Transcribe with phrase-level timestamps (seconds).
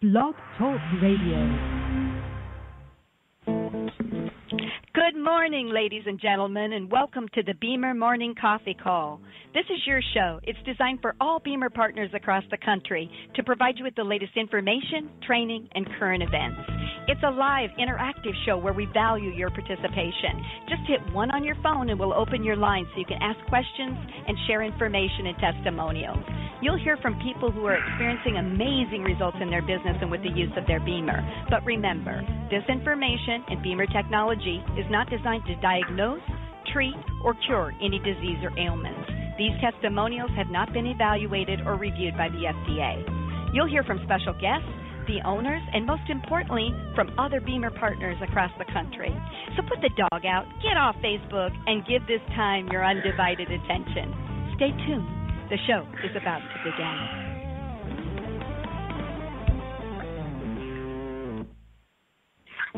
[0.00, 1.88] Blog Talk Radio.
[4.94, 9.20] Good morning, ladies and gentlemen, and welcome to the BEMER Morning Coffee Call.
[9.54, 10.38] This is your show.
[10.44, 14.36] It's designed for all BEMER partners across the country to provide you with the latest
[14.36, 16.60] information, training, and current events.
[17.08, 20.44] It's a live, interactive show where we value your participation.
[20.68, 23.38] Just hit one on your phone and we'll open your line so you can ask
[23.48, 26.22] questions and share information and testimonials.
[26.60, 30.34] You'll hear from people who are experiencing amazing results in their business and with the
[30.34, 31.46] use of their BEMER.
[31.48, 32.18] But remember,
[32.50, 36.24] this information and BEMER technology is not designed to diagnose,
[36.74, 39.06] treat, or cure any disease or ailments.
[39.38, 43.06] These testimonials have not been evaluated or reviewed by the FDA.
[43.54, 44.66] You'll hear from special guests,
[45.06, 49.14] the owners, and most importantly, from other BEMER partners across the country.
[49.54, 54.10] So put the dog out, get off Facebook, and give this time your undivided attention.
[54.58, 55.17] Stay tuned.
[55.50, 56.98] The show is about to begin.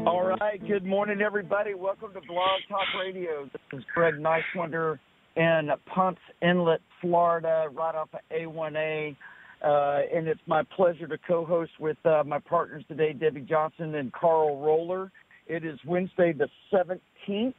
[0.07, 0.65] All right.
[0.69, 1.75] Good morning, everybody.
[1.75, 3.51] Welcome to Blog Talk Radio.
[3.53, 5.01] This is Greg Nicewinder
[5.35, 9.17] in Ponce Inlet, Florida, right off of A1A.
[9.65, 14.13] Uh, and it's my pleasure to co-host with uh, my partners today, Debbie Johnson and
[14.13, 15.11] Carl Roller.
[15.49, 17.55] It is Wednesday, the 17th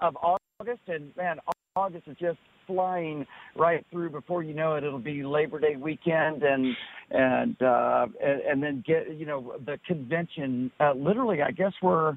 [0.00, 1.40] of August, and man,
[1.74, 3.26] August is just flying
[3.56, 4.10] right through.
[4.10, 6.76] Before you know it, it'll be Labor Day weekend, and
[7.10, 10.70] and uh, and, and then get you know the convention.
[10.80, 12.16] Uh, literally, I guess we're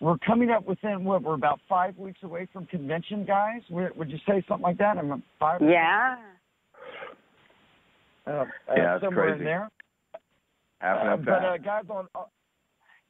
[0.00, 3.62] we're coming up within what we're about five weeks away from convention, guys.
[3.70, 4.96] Would, would you say something like that?
[4.96, 5.60] I'm five.
[5.60, 6.16] Yeah.
[8.26, 8.44] Uh,
[8.76, 9.40] Yeah, uh, it's somewhere crazy.
[9.40, 9.70] in there.
[10.80, 12.20] Uh, but uh, guys, on uh,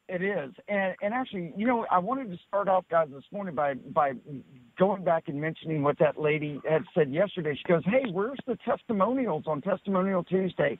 [0.09, 3.55] it is, and and actually, you know, I wanted to start off, guys, this morning
[3.55, 4.13] by by
[4.79, 7.55] going back and mentioning what that lady had said yesterday.
[7.55, 10.79] She goes, "Hey, where's the testimonials on Testimonial Tuesday?"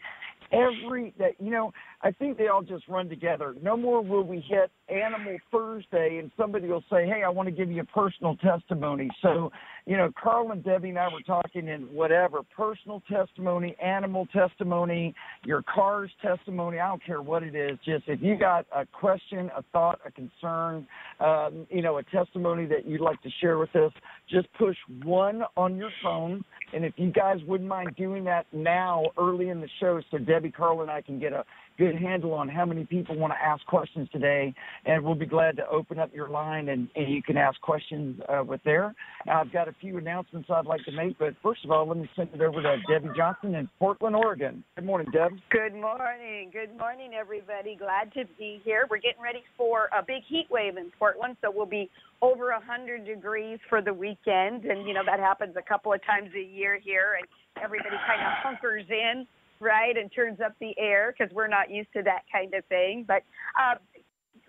[0.53, 1.73] Every that you know,
[2.03, 3.55] I think they all just run together.
[3.63, 7.51] No more will we hit Animal Thursday and somebody will say, "Hey, I want to
[7.55, 9.53] give you a personal testimony." So,
[9.85, 15.15] you know, Carl and Debbie and I were talking and whatever personal testimony, animal testimony,
[15.45, 16.79] your car's testimony.
[16.79, 17.79] I don't care what it is.
[17.85, 20.87] Just if you got a question, a thought, a concern,
[21.21, 23.93] um, you know, a testimony that you'd like to share with us,
[24.31, 26.45] just push one on your phone.
[26.73, 30.51] And if you guys wouldn't mind doing that now, early in the show, so Debbie,
[30.51, 31.45] Carl, and I can get a
[31.79, 34.53] good handle on how many people want to ask questions today,
[34.85, 38.21] and we'll be glad to open up your line and, and you can ask questions
[38.29, 38.95] uh, with there.
[39.31, 42.11] I've got a few announcements I'd like to make, but first of all, let me
[42.17, 44.65] send it over to Debbie Johnson in Portland, Oregon.
[44.75, 45.33] Good morning, Deb.
[45.51, 46.51] Good morning.
[46.53, 47.77] Good morning, everybody.
[47.77, 48.87] Glad to be here.
[48.91, 51.89] We're getting ready for a big heat wave in Portland, so we'll be
[52.21, 54.65] over a 100 degrees for the weekend.
[54.65, 57.27] And, you know, that happens a couple of times a year here, and
[57.63, 59.27] everybody kind of hunkers in,
[59.61, 63.05] right, and turns up the air because we're not used to that kind of thing.
[63.07, 63.23] But,
[63.61, 63.77] uh,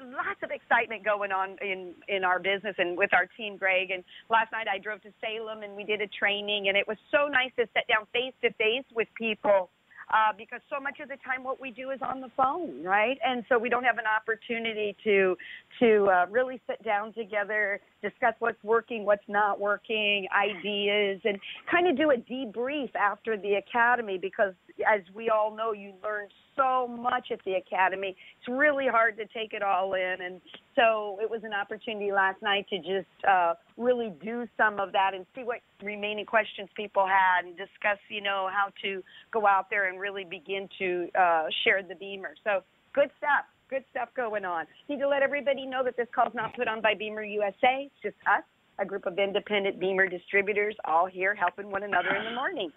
[0.01, 4.01] lots of excitement going on in in our business and with our team greg and
[4.29, 7.27] last night i drove to salem and we did a training and it was so
[7.27, 9.69] nice to sit down face to face with people
[10.11, 13.17] uh, because so much of the time what we do is on the phone, right?
[13.23, 15.35] And so we don't have an opportunity to
[15.79, 21.39] to uh, really sit down together, discuss what's working, what's not working, ideas, and
[21.69, 24.53] kind of do a debrief after the academy because,
[24.87, 28.15] as we all know, you learn so much at the academy.
[28.39, 30.41] It's really hard to take it all in, and
[30.75, 35.11] so it was an opportunity last night to just uh, really do some of that
[35.13, 39.69] and see what remaining questions people had and discuss, you know, how to go out
[39.69, 42.35] there and really begin to uh, share the BEMER.
[42.43, 42.61] So
[42.93, 43.45] good stuff.
[43.69, 44.65] Good stuff going on.
[44.89, 47.85] Need to let everybody know that this call's not put on by BEMER USA.
[47.85, 48.43] It's just us
[48.79, 52.71] a group of independent BEMER distributors, all here helping one another in the morning.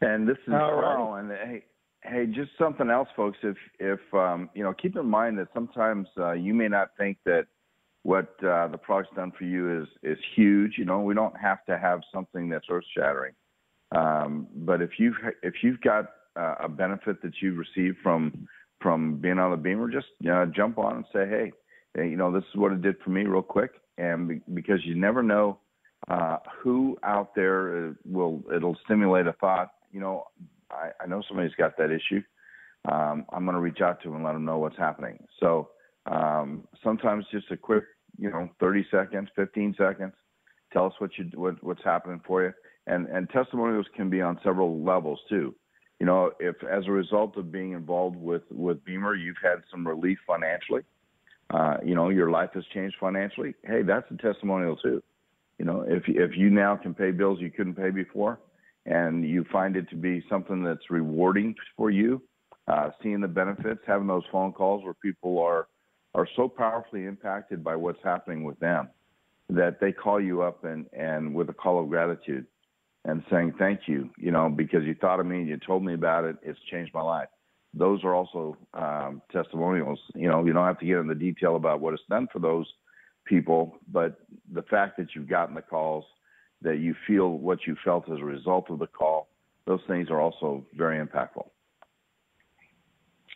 [0.00, 1.10] And this is All Carl.
[1.10, 1.20] right.
[1.20, 1.64] And hey,
[2.02, 3.38] hey, just something else, folks.
[3.42, 7.18] If if um, you know, keep in mind that sometimes uh, you may not think
[7.24, 7.46] that
[8.08, 10.78] what uh, the product's done for you is is huge.
[10.78, 13.34] You know, we don't have to have something that's earth shattering.
[13.94, 18.48] Um, but if you've if you've got uh, a benefit that you've received from
[18.80, 21.52] from being on the BEMER, just uh, jump on and say, hey,
[21.92, 23.72] hey, you know, this is what it did for me, real quick.
[23.98, 25.58] And be, because you never know
[26.08, 29.68] uh, who out there uh, will it'll stimulate a thought.
[29.92, 30.24] You know,
[30.70, 32.22] I, I know somebody's got that issue.
[32.90, 35.18] Um, I'm going to reach out to them and let them know what's happening.
[35.40, 35.68] So
[36.10, 37.84] um, sometimes just a quick,
[38.18, 40.12] you know, 30 seconds, 15 seconds,
[40.72, 42.52] tell us what you what, what's happening for you.
[42.86, 45.54] And and testimonials can be on several levels too.
[46.00, 49.86] You know, if as a result of being involved with with BEMER, you've had some
[49.86, 50.82] relief financially.
[51.50, 53.54] Uh, you know, your life has changed financially.
[53.64, 55.02] Hey, that's a testimonial too.
[55.58, 58.38] You know, if if you now can pay bills you couldn't pay before,
[58.86, 62.22] and you find it to be something that's rewarding for you,
[62.68, 65.68] uh, seeing the benefits, having those phone calls where people are
[66.14, 68.88] are so powerfully impacted by what's happening with them
[69.50, 72.46] that they call you up and and with a call of gratitude
[73.04, 75.94] and saying thank you, you know, because you thought of me and you told me
[75.94, 76.36] about it.
[76.42, 77.28] It's changed my life.
[77.72, 79.98] Those are also um, testimonials.
[80.14, 82.66] You know, you don't have to get into detail about what it's done for those
[83.24, 84.20] people, but
[84.52, 86.04] the fact that you've gotten the calls,
[86.62, 89.28] that you feel what you felt as a result of the call,
[89.66, 91.46] those things are also very impactful.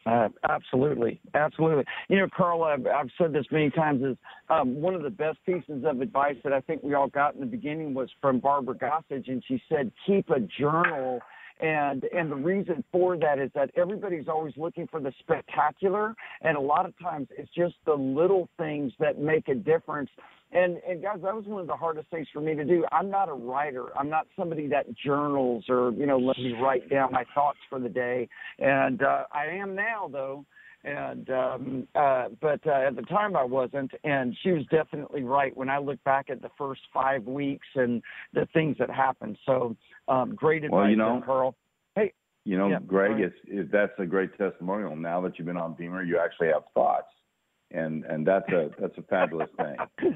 [0.04, 1.84] Uh, absolutely, absolutely.
[2.08, 4.02] You know, Carl, I've, I've said this many times.
[4.02, 4.16] Is
[4.50, 7.40] um, one of the best pieces of advice that I think we all got in
[7.40, 11.20] the beginning was from Barbara Gossage, and she said, "Keep a journal."
[11.60, 16.56] And and the reason for that is that everybody's always looking for the spectacular, and
[16.56, 20.10] a lot of times it's just the little things that make a difference.
[20.52, 22.84] And and guys, that was one of the hardest things for me to do.
[22.92, 23.86] I'm not a writer.
[23.98, 27.80] I'm not somebody that journals or you know let me write down my thoughts for
[27.80, 28.28] the day.
[28.58, 30.44] And uh, I am now though.
[30.84, 35.56] And um, uh, but uh, at the time I wasn't, and she was definitely right
[35.56, 38.02] when I look back at the first five weeks and
[38.34, 39.38] the things that happened.
[39.46, 39.76] So
[40.08, 41.54] um, great advice, Well, you know, Carl.
[41.94, 42.12] Hey,
[42.44, 44.96] You know, Yeah, Greg, is that's a great testimonial.
[44.96, 47.12] Now that you've been on BEMER, you actually have thoughts,
[47.74, 49.76] and and that's a that's a fabulous thing.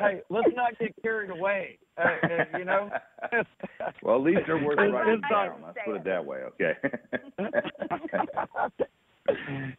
[0.00, 1.78] hey, let's not get carried away.
[1.96, 2.90] Uh, uh, you know.
[4.02, 5.62] well, at least they're worth It's- writing it's down.
[5.64, 6.74] Let's put it that way, okay?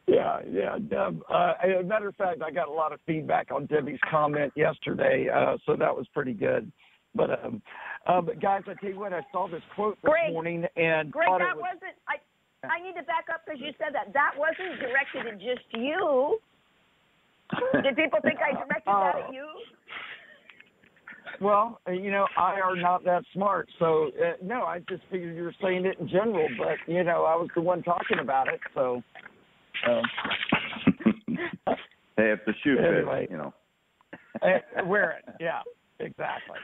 [0.08, 0.78] yeah, yeah.
[0.90, 4.00] Deb, uh, as a matter of fact, I got a lot of feedback on Debbie's
[4.10, 6.72] comment yesterday, uh, so that was pretty good.
[7.16, 7.62] But um,
[8.06, 11.12] uh, but guys, I tell you what, I saw this quote this Greg, morning and
[11.12, 11.66] Greg, thought that it was.
[11.74, 11.96] wasn't.
[12.08, 12.18] I
[12.64, 14.12] I need to back up because you said that.
[14.14, 16.40] That wasn't directed at just you.
[17.84, 19.28] Did people think I directed that Oh.
[19.28, 19.48] at you?
[21.42, 25.38] Well, uh, you know, I are not that smart, so uh, no, I just figured
[25.38, 28.48] you were saying it in general, but you know, I was the one talking about
[28.50, 29.02] it, so.
[29.88, 30.02] Uh,
[32.18, 33.54] hey, if the shoe fits, you know.
[34.42, 35.36] Uh, wear it.
[35.40, 35.62] Yeah,
[36.00, 36.58] exactly.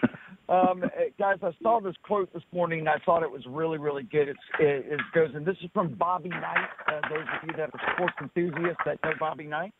[0.47, 3.79] Um, uh, guys, I saw this quote this morning, and I thought it was really,
[3.79, 4.29] really good.
[4.29, 6.69] It's, it, it goes, and this is from Bobby Knight.
[6.87, 9.73] Uh, those of you that are sports enthusiasts that know Bobby Knight,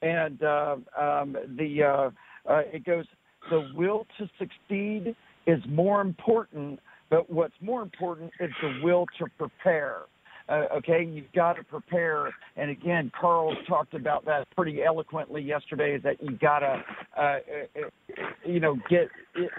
[0.00, 3.04] and uh, um, the uh, uh, it goes,
[3.50, 5.14] the will to succeed
[5.46, 10.02] is more important, but what's more important is the will to prepare.
[10.48, 12.32] Uh, okay, you've got to prepare.
[12.56, 15.96] And again, Carl talked about that pretty eloquently yesterday.
[15.96, 16.84] Is that you got to,
[17.16, 19.08] uh, uh, you know, get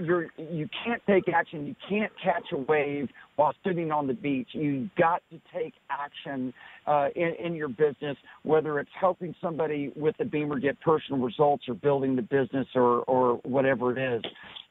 [0.02, 1.68] you're you can't take action.
[1.68, 4.50] You can't catch a wave while sitting on the beach.
[4.54, 6.54] You've got to take action
[6.86, 11.66] uh, in, in your business, whether it's helping somebody with the BEMER get personal results
[11.68, 14.24] or building the business or or whatever it is.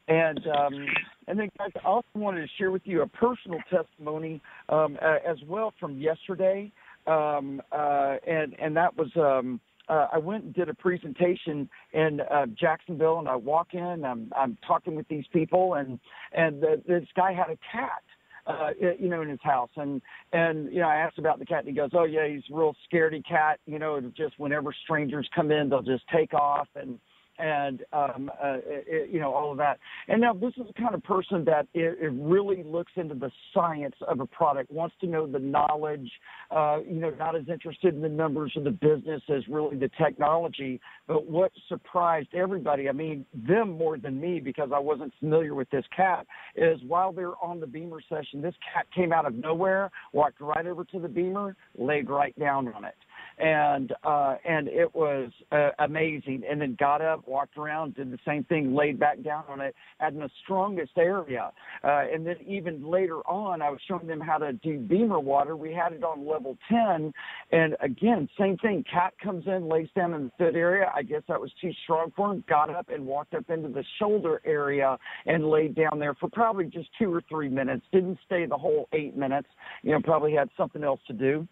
[0.09, 0.87] And um,
[1.27, 5.17] and then, guys, I also wanted to share with you a personal testimony um, uh,
[5.29, 6.71] as well from yesterday,
[7.07, 12.21] um, uh, and and that was um, uh, I went and did a presentation in
[12.21, 15.99] uh, Jacksonville, and I walk in, I'm I'm talking with these people, and
[16.33, 18.03] and the, this guy had a cat.
[18.47, 18.71] Uh,
[19.01, 20.01] you know, in his house, and
[20.33, 22.57] and you know, I asked about the cat, and he goes, "Oh yeah, he's a
[22.57, 23.59] real scaredy cat.
[23.67, 27.01] You know, just whenever strangers come in, they'll just take off, and
[27.39, 29.79] and um, uh, it, you know all of that.
[30.09, 33.31] And now this is the kind of person that it, it really looks into the
[33.55, 36.11] science of a product, wants to know the knowledge.
[36.51, 39.91] Uh, you know, not as interested in the numbers of the business as really the
[39.99, 40.81] technology.
[41.07, 45.69] But what surprised everybody, I mean them more than me because I wasn't familiar with
[45.71, 49.91] this cat, is while they're on the BEMER session, this cat came out of nowhere,
[50.13, 52.95] walked right over to the BEMER, laid right down on it.
[53.39, 56.43] And uh, and it was uh, amazing.
[56.49, 59.75] And then got up, walked around, did the same thing, laid back down on it
[60.01, 61.53] at the strongest area.
[61.85, 65.57] Uh, and then even later on, I was showing them how to do BEMER water.
[65.57, 67.13] We had it on level 10,
[67.53, 68.85] and again, same thing.
[68.91, 70.91] Cat comes in, lays down in the foot area.
[70.95, 72.45] I guess that was too strong for him.
[72.49, 76.67] Got up and walked up into the shoulder area and laid down there for probably
[76.67, 77.85] just two or three minutes.
[77.93, 79.49] Didn't stay the whole eight minutes.
[79.83, 81.47] You know, probably had something else to do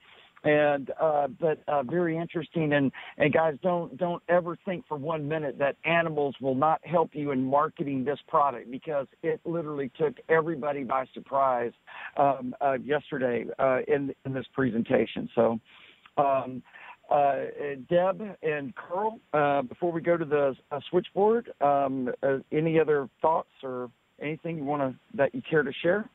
[0.44, 2.72] and uh, but uh, very interesting.
[2.74, 7.10] And and guys, don't don't ever think for one minute that animals will not help
[7.14, 11.72] you in marketing this product because it literally took everybody by surprise
[12.16, 15.28] um, uh, yesterday uh, in in this presentation.
[15.34, 15.58] So.
[16.16, 16.62] Um,
[17.10, 17.34] uh,
[17.90, 20.56] Deb and Carl, uh, before we go to the
[20.88, 22.08] switchboard, um,
[22.50, 23.90] any other thoughts or
[24.22, 26.08] anything you want to that you care to share?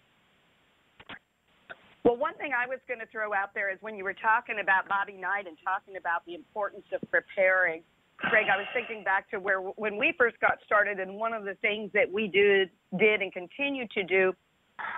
[2.03, 4.60] Well, one thing I was going to throw out there is when you were talking
[4.62, 7.84] about Bobby Knight and talking about the importance of preparing,
[8.18, 11.44] Greg, I was thinking back to where when we first got started, and one of
[11.44, 14.34] the things that we did did and continue to do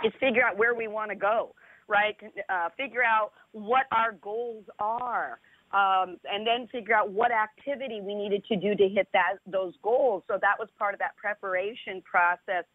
[0.06, 1.56] is figure out where we want to go,
[1.88, 2.16] right?
[2.50, 5.40] Uh, figure out what our goals are.
[5.72, 9.74] Um, and then figure out what activity we needed to do to hit that those
[9.82, 10.22] goals.
[10.28, 12.66] So that was part of that preparation process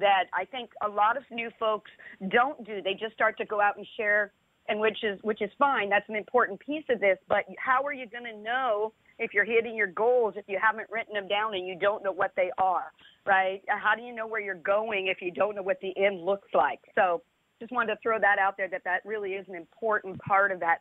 [0.00, 1.90] that I think a lot of new folks
[2.30, 2.82] don't do.
[2.82, 4.32] They just start to go out and share,
[4.68, 5.88] and which is which is fine.
[5.88, 7.18] That's an important piece of this.
[7.28, 10.88] But how are you going to know if you're hitting your goals if you haven't
[10.90, 12.92] written them down and you don't know what they are,
[13.26, 13.62] right?
[13.68, 16.48] How do you know where you're going if you don't know what the end looks
[16.52, 16.80] like?
[16.94, 17.22] So
[17.60, 20.60] just wanted to throw that out there that that really is an important part of
[20.60, 20.78] that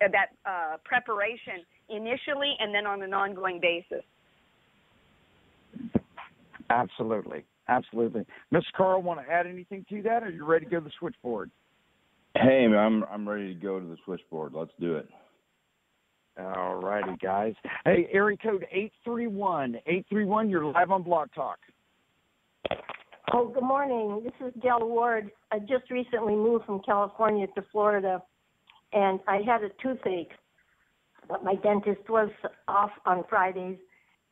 [0.00, 4.04] that uh, preparation initially and then on an ongoing basis.
[6.70, 7.44] Absolutely.
[7.68, 8.24] Absolutely.
[8.52, 8.62] Mr.
[8.76, 10.92] Carl, want to add anything to that, or are you ready to go to the
[10.98, 11.50] switchboard?
[12.36, 14.52] Hey, I'm I'm ready to go to the switchboard.
[14.54, 15.08] Let's do it.
[16.38, 17.54] All righty, guys.
[17.84, 20.50] Hey, area code eight three one eight three one.
[20.50, 21.58] You're live on Blog Talk.
[23.32, 24.22] Oh, good morning.
[24.24, 25.30] This is Dell Ward.
[25.52, 28.20] I just recently moved from California to Florida,
[28.92, 30.32] and I had a toothache,
[31.28, 32.30] but my dentist was
[32.66, 33.78] off on Fridays.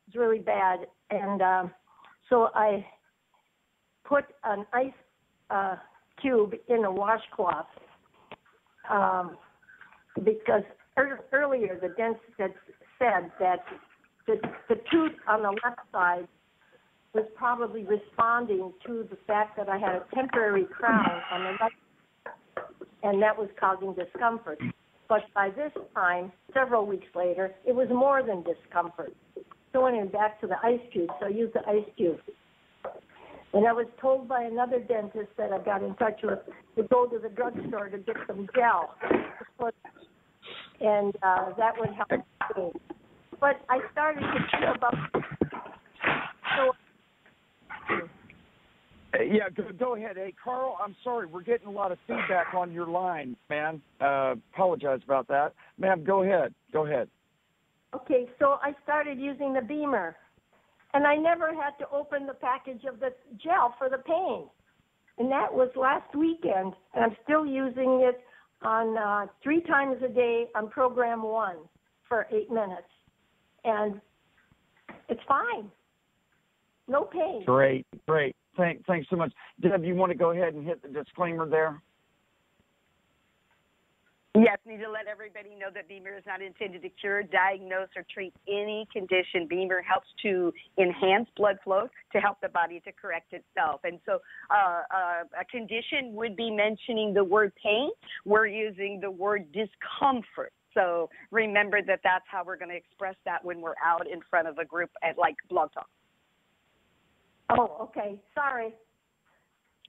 [0.07, 1.71] It's really bad, and um,
[2.29, 2.85] so I
[4.13, 4.93] put an ice
[5.49, 5.77] uh,
[6.21, 7.67] cube in a washcloth
[8.91, 9.39] um,
[10.23, 10.63] because
[10.99, 12.53] er- earlier the dentist had
[12.99, 13.61] said that
[14.27, 14.37] the,
[14.69, 16.29] the tooth on the left side
[17.15, 21.75] was probably responding to the fact that I had a temporary crown on the left,
[23.03, 24.59] and that was causing discomfort.
[25.09, 29.15] But by this time, several weeks later, it was more than discomfort.
[29.73, 32.19] So I went back to the ice cube, so I used the ice cube.
[33.55, 36.39] And I was told by another dentist that I got in touch with
[36.77, 38.95] to go to the drugstore to get some gel,
[40.81, 42.81] and uh, that would help me.
[43.39, 44.95] But I started to feel about
[46.57, 46.73] so.
[49.21, 50.17] Yeah, go, go ahead.
[50.17, 51.27] Hey, Carl, I'm sorry.
[51.27, 53.83] We're getting a lot of feedback on your line, man.
[54.01, 55.53] Uh, apologize about that.
[55.79, 56.55] Ma'am, go ahead.
[56.73, 57.09] Go ahead.
[57.95, 60.17] Okay, so I started using the BEMER
[60.95, 63.11] and I never had to open the package of the
[63.43, 64.47] gel for the pain.
[65.19, 68.21] And that was last weekend, and I'm still using it
[68.63, 71.57] on uh, three times a day on program one
[72.09, 72.89] for eight minutes,
[73.65, 74.01] and
[75.09, 75.71] it's fine.
[76.89, 77.43] No pain.
[77.45, 78.35] Great, great.
[78.57, 79.85] Thank, thanks so much, Deb.
[79.85, 81.81] You want to go ahead and hit the disclaimer there?
[84.35, 88.05] Yes, need to let everybody know that BEMER is not intended to cure, diagnose, or
[88.13, 89.47] treat any condition.
[89.47, 93.83] BEMER helps to enhance blood flow to help the body to correct itself.
[93.85, 94.21] And so,
[94.51, 97.91] uh, uh, a condition would be mentioning the word pain.
[98.25, 100.55] We're using the word discomfort.
[100.73, 104.49] So remember that that's how we're going to express that when we're out in front
[104.49, 105.89] of a group at like Blog Talk.
[107.51, 108.19] Oh, okay.
[108.35, 108.73] Sorry.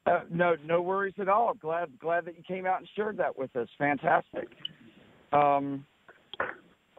[0.05, 1.53] Uh, no, no worries at all.
[1.53, 3.67] Glad, glad that you came out and shared that with us.
[3.77, 4.49] Fantastic.
[5.31, 5.85] Um,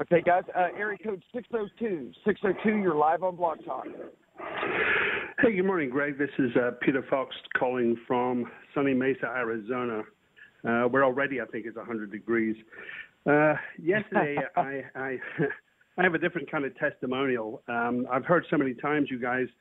[0.01, 0.45] okay, guys.
[0.57, 2.13] Uh, area code 602.
[2.25, 3.87] 602, you're live on Blog Talk.
[5.41, 6.17] Hey, good morning, Greg.
[6.19, 10.03] This is uh, Peter Fox calling from sunny Mesa, Arizona,
[10.67, 12.57] uh, where already I think it's 100 degrees.
[13.27, 15.19] Uh, yesterday, I, I,
[15.99, 17.63] I have a different kind of testimonial.
[17.69, 19.47] Um, I've heard so many times you guys–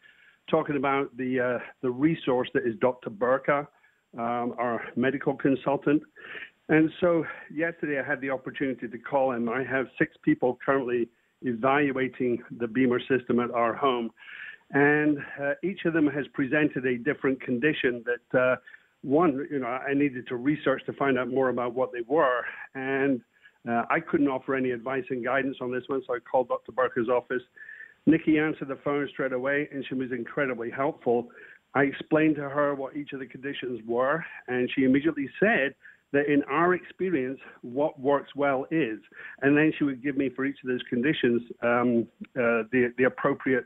[0.49, 3.09] talking about the uh, the resource that is Dr.
[3.09, 3.67] Burka,
[4.17, 6.01] um, our medical consultant.
[6.69, 9.49] And so yesterday I had the opportunity to call him.
[9.49, 11.09] I have six people currently
[11.41, 14.11] evaluating the BEMER system at our home,
[14.71, 18.39] and uh, each of them has presented a different condition that.
[18.39, 18.55] Uh,
[19.05, 22.45] one, you know, I needed to research to find out more about what they were,
[22.73, 23.19] and
[23.67, 26.71] Uh, I couldn't offer any advice and guidance on this one, so I called Dr.
[26.71, 27.41] Barker's office.
[28.05, 31.29] Nikki answered the phone straight away, and she was incredibly helpful.
[31.73, 35.73] I explained to her what each of the conditions were, and she immediately said
[36.11, 38.99] that in our experience, what works well is.
[39.41, 42.07] And then she would give me for each of those conditions um,
[42.37, 43.65] uh, the, the appropriate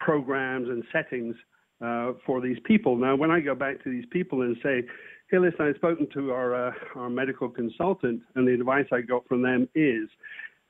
[0.00, 1.36] programs and settings
[1.84, 2.96] uh, for these people.
[2.96, 4.82] Now, when I go back to these people and say,
[5.30, 9.26] hey, listen, I've spoken to our, uh, our medical consultant, and the advice I got
[9.28, 10.08] from them is,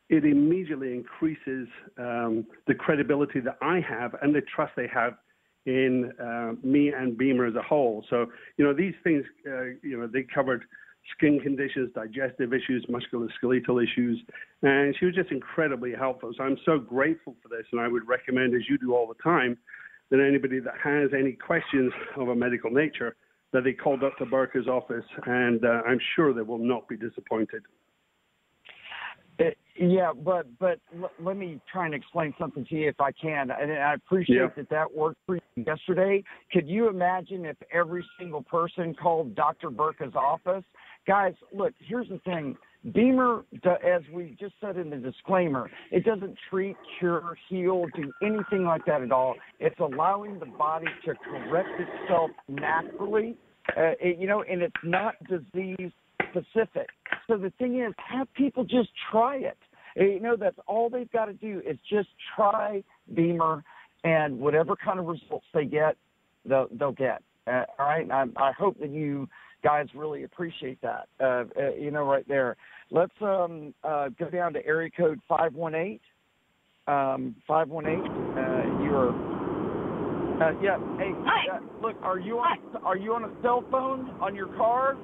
[0.08, 1.68] it immediately increases
[1.98, 5.14] um, the credibility that I have and the trust they have
[5.66, 8.04] in uh, me and BEMER as a whole.
[8.10, 8.26] So,
[8.58, 10.64] you know, these things, uh, you know, they covered
[11.16, 14.20] skin conditions, digestive issues, musculoskeletal issues,
[14.62, 16.32] and she was just incredibly helpful.
[16.36, 19.22] So I'm so grateful for this, and I would recommend, as you do all the
[19.22, 19.56] time,
[20.10, 23.16] that anybody that has any questions of a medical nature,
[23.52, 24.26] that they call Dr.
[24.26, 27.62] Barker's office, and uh, I'm sure they will not be disappointed.
[29.38, 29.44] Uh,
[29.76, 33.50] yeah, but but l- let me try and explain something to you if I can.
[33.50, 34.48] And I appreciate Yeah.
[34.56, 36.22] that that worked for you yesterday.
[36.52, 39.70] Could you imagine if every single person called Dr.
[39.70, 40.64] Burka's office?
[41.06, 42.56] Guys, look, here's the thing.
[42.92, 43.44] BEMER,
[43.82, 48.84] as we just said in the disclaimer, it doesn't treat, cure, heal, do anything like
[48.86, 49.34] that at all.
[49.58, 53.36] It's allowing the body to correct itself naturally,
[53.70, 55.92] uh, it, you know, and it's not disease
[56.30, 56.88] specific.
[57.26, 59.58] So the thing is, have people just try it.
[59.96, 62.82] You know, that's all they've got to do is just try
[63.14, 63.62] BEMER,
[64.02, 65.96] and whatever kind of results they get,
[66.44, 67.22] they'll they'll get.
[67.46, 69.28] Uh, all right, I, I hope that you
[69.62, 71.08] guys really appreciate that.
[71.20, 72.56] Uh, uh, you know, right there.
[72.90, 76.02] Let's um, uh, go down to area code five one eight.
[76.86, 77.98] Um, five one eight.
[77.98, 79.10] Uh, you're.
[80.42, 80.76] Uh, yeah.
[80.98, 81.56] Hey, Hi.
[81.56, 81.96] uh, look.
[82.02, 82.58] Are you on?
[82.84, 84.96] Are you on a cell phone on your car?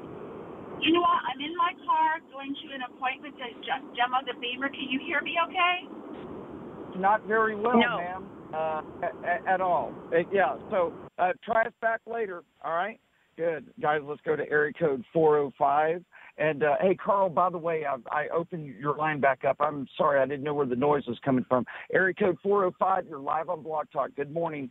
[0.82, 1.20] You know what?
[1.28, 4.68] I'm in my car going to an appointment to ju- demo the BEMER.
[4.70, 6.98] Can you hear me okay?
[6.98, 7.96] Not very well, No.
[7.98, 8.26] ma'am.
[8.52, 8.82] Uh,
[9.24, 9.92] at, at all.
[10.12, 10.56] Uh, yeah.
[10.70, 12.42] So uh, try us back later.
[12.64, 12.98] All right.
[13.36, 14.00] Good, guys.
[14.02, 16.04] Let's go to area code 405.
[16.38, 17.28] And uh, hey, Carl.
[17.28, 19.56] By the way, I, I opened your line back up.
[19.60, 21.64] I'm sorry, I didn't know where the noise was coming from.
[21.92, 23.06] Area code 405.
[23.08, 24.10] You're live on Blog Talk.
[24.16, 24.70] Good morning.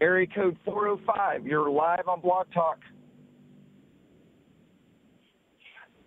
[0.00, 1.46] Area code 405.
[1.46, 2.78] You're live on Blog Talk.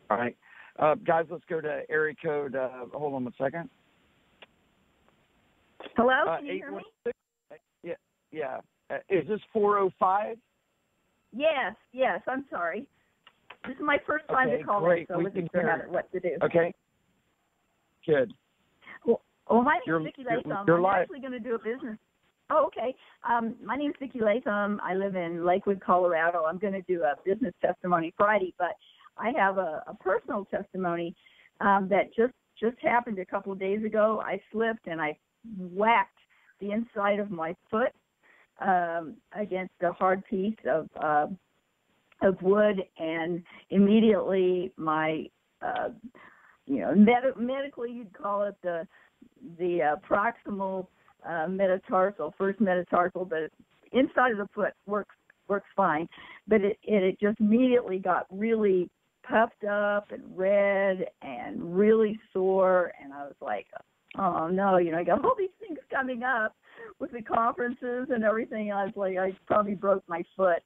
[0.10, 0.36] All right.
[0.80, 2.56] Uh, guys, let's go to area code.
[2.56, 3.70] Uh, hold on one second.
[5.98, 6.84] Hello, Uh, can you hear me?
[7.84, 7.94] Yeah,
[8.32, 8.60] yeah.
[8.90, 10.38] Uh, is this 405?
[11.34, 12.22] Yes, yes.
[12.28, 12.86] I'm sorry.
[13.68, 15.02] This is my first time Okay, to call great.
[15.02, 16.38] in, so I We wasn't sure how what to do.
[16.44, 16.74] Okay.
[18.06, 18.34] Good.
[19.06, 20.52] Well, well my Vicki you're- Latham.
[20.76, 21.02] I'm live.
[21.04, 21.98] actually going to do a business.
[22.52, 22.94] Oh, okay.
[23.28, 24.82] Um, my name's Vicki Latham.
[24.84, 26.44] I live in Lakewood, Colorado.
[26.44, 28.76] I'm going to do a business testimony Friday, but
[29.18, 31.16] I have a, a personal testimony
[31.62, 34.22] um, that just just happened a couple of days ago.
[34.24, 35.18] I slipped and I
[35.58, 36.18] whacked
[36.60, 37.94] the inside of my foot
[38.60, 41.28] um, against a hard piece of uh,
[42.22, 45.26] of wood, and immediately my
[45.62, 45.90] uh,
[46.66, 48.86] you know med- medically you'd call it the
[49.58, 50.88] the uh, proximal
[51.28, 53.52] uh, metatarsal, first metatarsal, but
[53.92, 55.16] inside of the foot works
[55.48, 56.08] works fine,
[56.48, 58.90] but it it, it just immediately got really
[59.28, 63.68] puffed up and red and really sore, and I was like,
[64.18, 66.56] oh no, you know, I got all these things coming up
[67.00, 68.72] with the conferences and everything.
[68.72, 70.62] I was like, I probably broke my foot.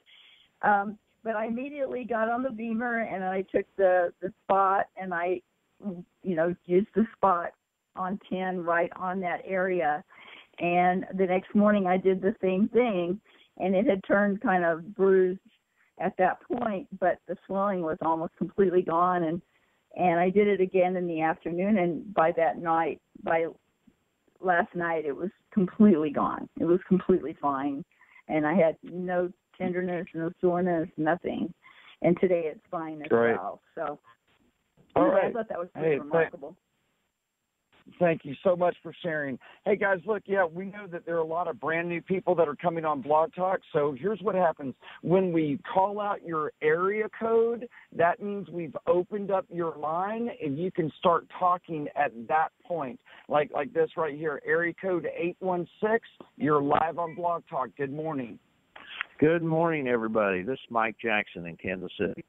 [0.62, 5.13] Um, but I immediately got on the beamer and I took the the spot and
[5.13, 5.41] I,
[6.24, 7.52] you know, used the spot
[7.96, 10.04] on ten right on that area.
[10.60, 13.20] And the next morning I did the same thing,
[13.58, 15.39] and it had turned kind of bruised
[16.00, 19.24] at that point, but the swelling was almost completely gone.
[19.24, 19.41] And
[19.98, 23.46] and I did it again in the afternoon, and by that night, by
[24.41, 26.50] last night, it was completely gone.
[26.60, 27.84] It was completely fine,
[28.28, 31.54] and I had no tenderness, no soreness, nothing.
[32.02, 33.38] And today it's fine as Great.
[33.38, 33.62] well.
[33.74, 33.98] So
[34.98, 36.58] All anyway, I thought that was pretty thank- remarkable.
[38.00, 39.38] Thank you so much for sharing.
[39.63, 42.34] Hey guys, look, yeah, we know that there are a lot of brand new people
[42.36, 43.60] that are coming on Blog Talk.
[43.74, 44.74] So here's what happens.
[45.02, 50.58] When we call out your area code, that means we've opened up your line and
[50.58, 53.00] you can start talking at that point.
[53.30, 56.00] Like like this right here, area code 816,
[56.38, 57.69] you're live on Blog Talk.
[57.78, 58.39] Good morning.
[59.19, 60.41] Good morning, everybody.
[60.41, 62.26] This is Mike Jackson in Kansas City.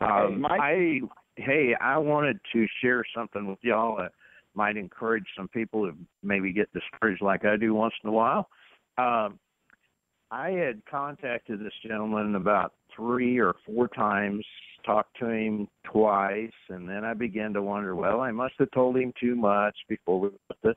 [0.00, 0.60] Um, Mike.
[0.60, 1.00] I
[1.36, 4.12] hey, I wanted to share something with y'all that
[4.54, 8.48] might encourage some people to maybe get discouraged like I do once in a while.
[8.98, 9.38] Um,
[10.30, 14.44] I had contacted this gentleman about three or four times
[14.86, 17.94] talked to him twice, and then I began to wonder.
[17.94, 20.74] Well, I must have told him too much before we got the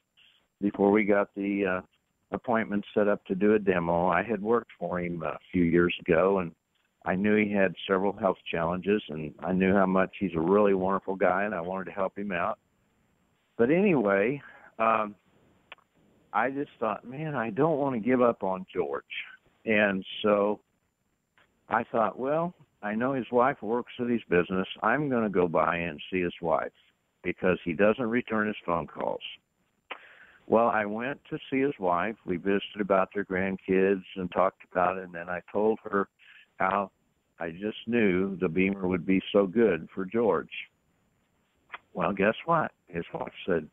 [0.61, 1.81] before we got the uh,
[2.31, 4.07] appointment set up to do a demo.
[4.07, 6.51] I had worked for him a few years ago, and
[7.09, 10.75] I knew he had several health challenges, and I knew how much he's a really
[10.75, 12.59] wonderful guy, and I wanted to help him out.
[13.57, 14.39] But anyway,
[14.77, 15.15] um,
[16.31, 19.03] I just thought, man, I don't want to give up on George,
[19.65, 20.59] and so
[21.67, 24.67] I thought, well, I know his wife works at his business.
[24.83, 26.71] I'm going to go by and see his wife
[27.23, 29.23] because he doesn't return his phone calls.
[30.45, 32.17] Well, I went to see his wife.
[32.27, 35.05] We visited about their grandkids and talked about it.
[35.05, 36.07] And then I told her
[36.59, 36.91] how
[37.39, 40.51] I just knew the BEMER would be so good for George.
[41.93, 42.71] Well, guess what?
[42.87, 43.69] His wife said,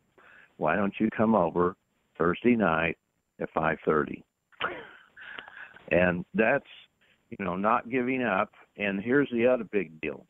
[0.57, 1.75] "Why don't you come over
[2.17, 2.97] Thursday night
[3.39, 4.23] at 5:30?"
[5.89, 6.67] And that's,
[7.29, 8.53] you know, not giving up.
[8.77, 10.25] And here's the other big deal.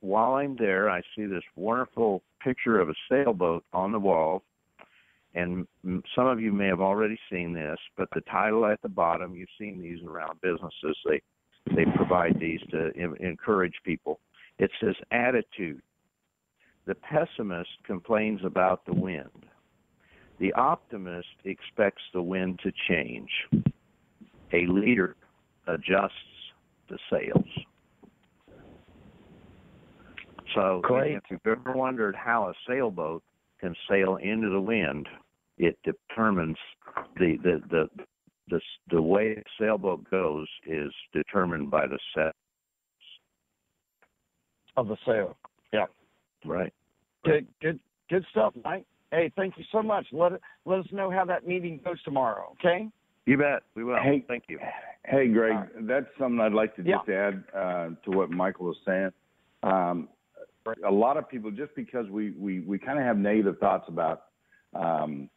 [0.00, 4.44] While I'm there, I see this wonderful picture of a sailboat on the wall
[5.34, 5.66] and
[6.14, 9.48] some of you may have already seen this, but the title at the bottom, you've
[9.58, 10.96] seen these around businesses.
[11.04, 11.20] They
[11.74, 14.20] they provide these to encourage people.
[14.58, 15.82] It says attitude.
[16.86, 19.46] The pessimist complains about the wind.
[20.38, 23.30] The optimist expects the wind to change.
[24.52, 25.16] A leader
[25.66, 26.12] adjusts
[26.88, 27.44] the sails.
[30.54, 31.16] So Great.
[31.16, 33.22] if you've ever wondered how a sailboat
[33.60, 35.06] can sail into the wind,
[35.58, 36.56] it determines
[37.16, 37.88] the the the
[38.50, 42.34] the, the way a sailboat goes is determined by the set
[44.76, 45.36] of the sail.
[45.72, 45.86] Yeah.
[46.44, 46.72] Right.
[47.24, 48.86] Good, good, good stuff, Mike.
[49.10, 50.06] Hey, thank you so much.
[50.12, 50.32] Let
[50.64, 52.54] let us know how that meeting goes tomorrow.
[52.60, 52.88] Okay.
[53.26, 53.62] You bet.
[53.74, 53.98] We will.
[54.02, 54.58] Hey, thank you.
[55.04, 55.86] Hey, Greg, Right.
[55.86, 59.10] that's something I'd like to just add uh, to what Michael was saying.
[59.62, 60.08] Um,
[60.86, 64.24] a lot of people, just because we we we kind of have negative thoughts about,
[64.74, 65.30] um,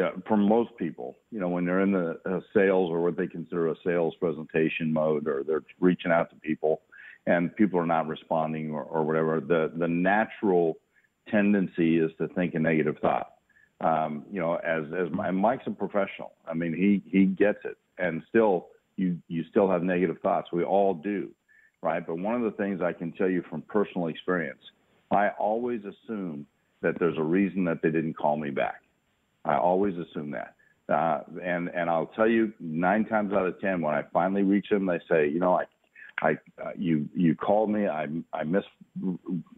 [0.00, 3.26] know, for most people, you know, when they're in the uh, sales or what they
[3.26, 6.82] consider a sales presentation mode, or they're reaching out to people,
[7.26, 9.40] and people are not responding or, or whatever.
[9.40, 10.76] The the natural
[11.30, 13.32] tendency is to think a negative thought.
[13.80, 16.32] Um, you know, as as and Mike's a professional.
[16.46, 20.48] I mean, he he gets it, and still you you still have negative thoughts.
[20.52, 21.30] We all do,
[21.82, 22.04] right?
[22.06, 24.62] But one of the things I can tell you from personal experience,
[25.10, 26.46] I always assume
[26.82, 28.83] that there's a reason that they didn't call me back.
[29.44, 30.54] I always assume that.
[30.88, 34.68] Uh, and and I'll tell you, nine times out of ten, when I finally reach
[34.70, 35.64] them, they say, you know, I,
[36.20, 37.86] I, uh, you you called me.
[37.88, 38.66] I I missed,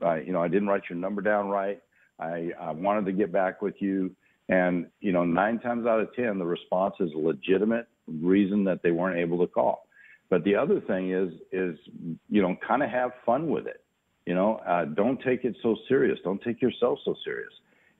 [0.02, 1.82] I, you know, I didn't write your number down right.
[2.18, 4.12] I, I wanted to get back with you,
[4.48, 8.82] and you know, nine times out of ten, the response is a legitimate reason that
[8.84, 9.88] they weren't able to call.
[10.30, 11.76] But the other thing is is
[12.30, 13.82] you know, kind of have fun with it.
[14.26, 16.20] You know, uh, don't take it so serious.
[16.22, 17.52] Don't take yourself so serious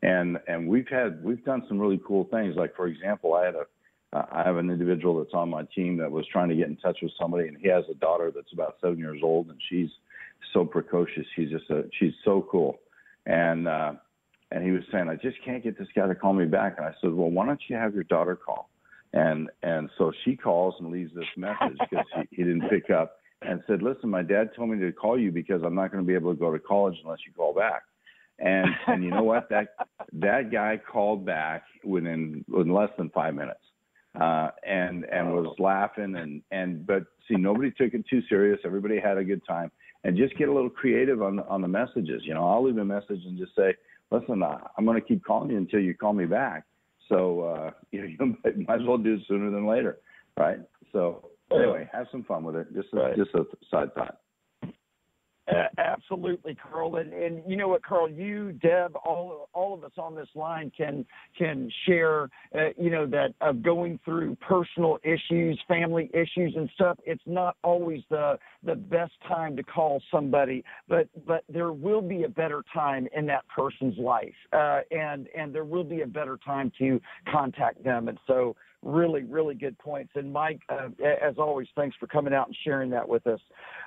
[0.06, 2.54] and and we've had we've done some really cool things.
[2.56, 3.64] Like for example, I had a
[4.12, 6.98] I have an individual that's on my team that was trying to get in touch
[7.02, 9.90] with somebody, and he has a daughter that's about seven years old, and she's
[10.52, 11.26] so precocious.
[11.34, 12.78] She's just a she's so cool,
[13.26, 13.94] and uh,
[14.52, 16.76] and he was saying, I just can't get this guy to call me back.
[16.78, 18.70] And I said, Well, why don't you have your daughter call?
[19.12, 23.16] And and so she calls and leaves this message because he, he didn't pick up
[23.42, 26.06] and said, Listen, my dad told me to call you because I'm not going to
[26.06, 27.82] be able to go to college unless you call back.
[28.38, 29.48] And and you know what?
[29.48, 29.68] That
[30.12, 33.60] that guy called back within in less than five minutes,
[34.20, 38.60] uh, and and was laughing and and but see nobody took it too serious.
[38.64, 39.70] Everybody had a good time,
[40.04, 42.22] and just get a little creative on the, on the messages.
[42.24, 43.74] You know, I'll leave a message and just say,
[44.10, 46.64] listen, uh, I'm going to keep calling you until you call me back.
[47.08, 49.98] So uh, you know, you might, might as well do it sooner than later,
[50.36, 50.58] right?
[50.92, 52.66] So anyway, have some fun with it.
[52.74, 53.16] Just a, Right.
[53.16, 54.18] just a side thought.
[55.48, 59.92] A- Absolutely, Carl, and and you know what, Carl, you, Deb, all all of us
[59.96, 61.04] on this line can
[61.38, 66.98] can share, uh, you know, that of going through personal issues, family issues, and stuff.
[67.04, 72.24] It's not always the the best time to call somebody, but but there will be
[72.24, 76.38] a better time in that person's life, uh, and and there will be a better
[76.44, 78.56] time to contact them, and so.
[78.82, 80.12] Really, really good points.
[80.14, 83.40] And Mike, uh, as always, thanks for coming out and sharing that with us.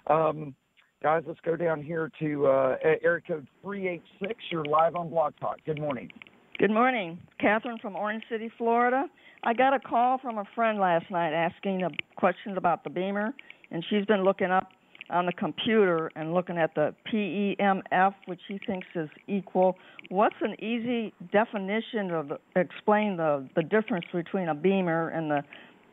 [0.07, 0.55] Um,
[1.01, 4.35] Guys, let's go down here to uh, area code 386.
[4.51, 5.55] You're live on Blog Talk.
[5.65, 6.11] Good morning.
[6.57, 7.19] Good morning.
[7.39, 9.05] Catherine from Orange City, Florida.
[9.45, 13.33] I got a call from a friend last night asking uh, questions about the BEMER,
[13.71, 14.71] and she's been looking up
[15.09, 19.77] on the computer and looking at the PEMF, which she thinks is equal.
[20.09, 25.43] What's an easy definition the, explain the the difference between a BEMER and the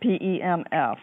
[0.03, 0.97] PEMF?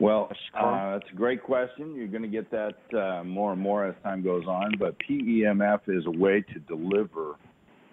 [0.00, 1.94] Well, uh, that's a great question.
[1.96, 4.72] You're going to get that uh, more and more as time goes on.
[4.78, 7.34] But PEMF is a way to deliver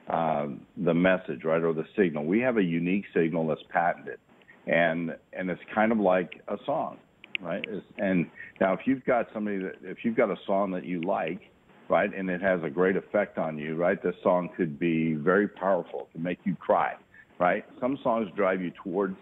[0.07, 2.25] um, the message, right, or the signal.
[2.25, 4.19] We have a unique signal that's patented,
[4.67, 6.97] and and it's kind of like a song,
[7.41, 7.65] right?
[7.67, 8.27] It's, and
[8.61, 11.41] now, if you've got somebody that, if you've got a song that you like,
[11.89, 15.47] right, and it has a great effect on you, right, this song could be very
[15.47, 16.93] powerful, can make you cry,
[17.39, 17.65] right?
[17.79, 19.15] Some songs drive you towards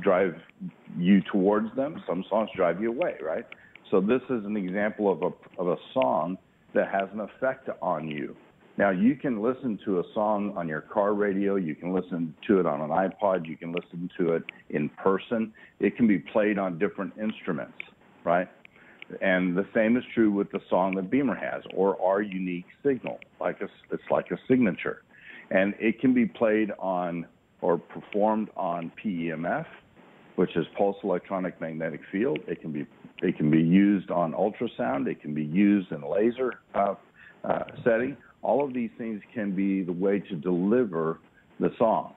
[0.00, 0.34] drive
[0.98, 2.02] you towards them.
[2.06, 3.44] Some songs drive you away, right?
[3.90, 6.38] So this is an example of a of a song
[6.74, 8.34] that has an effect on you.
[8.76, 12.58] Now you can listen to a song on your car radio, you can listen to
[12.58, 15.52] it on an iPod, you can listen to it in person.
[15.78, 17.78] It can be played on different instruments,
[18.24, 18.48] right?
[19.20, 23.20] And the same is true with the song that BEMER has or our unique signal,
[23.40, 25.02] like a, it's like a signature.
[25.50, 27.26] And it can be played on
[27.64, 29.64] or performed on PEMF,
[30.36, 32.38] which is pulse electronic magnetic field.
[32.46, 32.86] It can be
[33.22, 35.06] it can be used on ultrasound.
[35.06, 36.94] It can be used in laser uh,
[37.42, 38.18] uh, setting.
[38.42, 41.20] All of these things can be the way to deliver
[41.58, 42.16] the song.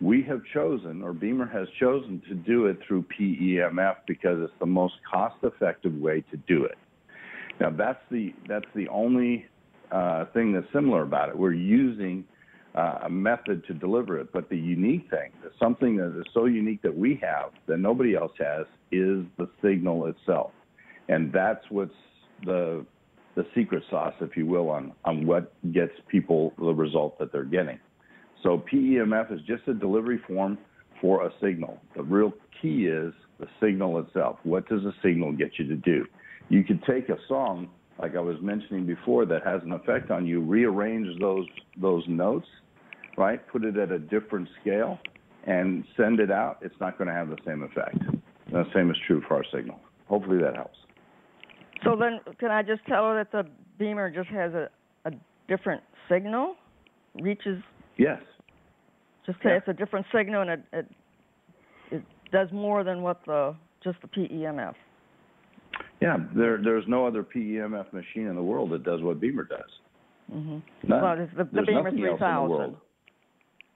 [0.00, 4.66] We have chosen, or BEMER has chosen, to do it through PEMF because it's the
[4.66, 6.78] most cost-effective way to do it.
[7.60, 9.46] Now that's the that's the only
[9.90, 11.36] uh, thing that's similar about it.
[11.36, 12.24] We're using
[12.74, 16.82] uh, a method to deliver it, but the unique thing, something that is so unique
[16.82, 20.52] that we have that nobody else has, is the signal itself,
[21.08, 21.92] and that's what's
[22.44, 22.84] the
[23.34, 27.44] the secret sauce, if you will, on on what gets people the result that they're
[27.44, 27.78] getting.
[28.42, 30.58] So PEMF is just a delivery form
[31.00, 31.78] for a signal.
[31.96, 34.38] The real key is the signal itself.
[34.44, 36.04] What does a signal get you to do?
[36.48, 40.26] You could take a song, like I was mentioning before, that has an effect on
[40.26, 41.46] you, rearrange those
[41.80, 42.46] those notes,
[43.16, 43.46] right?
[43.48, 44.98] Put it at a different scale
[45.46, 46.58] and send it out.
[46.60, 47.98] It's not going to have the same effect.
[48.50, 49.80] The same is true for our signal.
[50.08, 50.78] Hopefully that helps.
[51.84, 54.68] So then, can I just tell her that the BEMER just has a,
[55.04, 55.12] a
[55.48, 56.56] different signal,
[57.20, 57.62] reaches?
[57.96, 58.20] Yes.
[59.26, 59.56] Just say yeah.
[59.58, 60.86] it's a different signal and it, it
[61.90, 64.74] it does more than what the just the PEMF.
[66.00, 69.70] Yeah, there there's no other PEMF machine in the world that does what BEMER does.
[70.32, 70.58] Mm-hmm.
[70.88, 71.02] None.
[71.02, 72.76] Well, it's the, the there's BEMER nothing else in the world.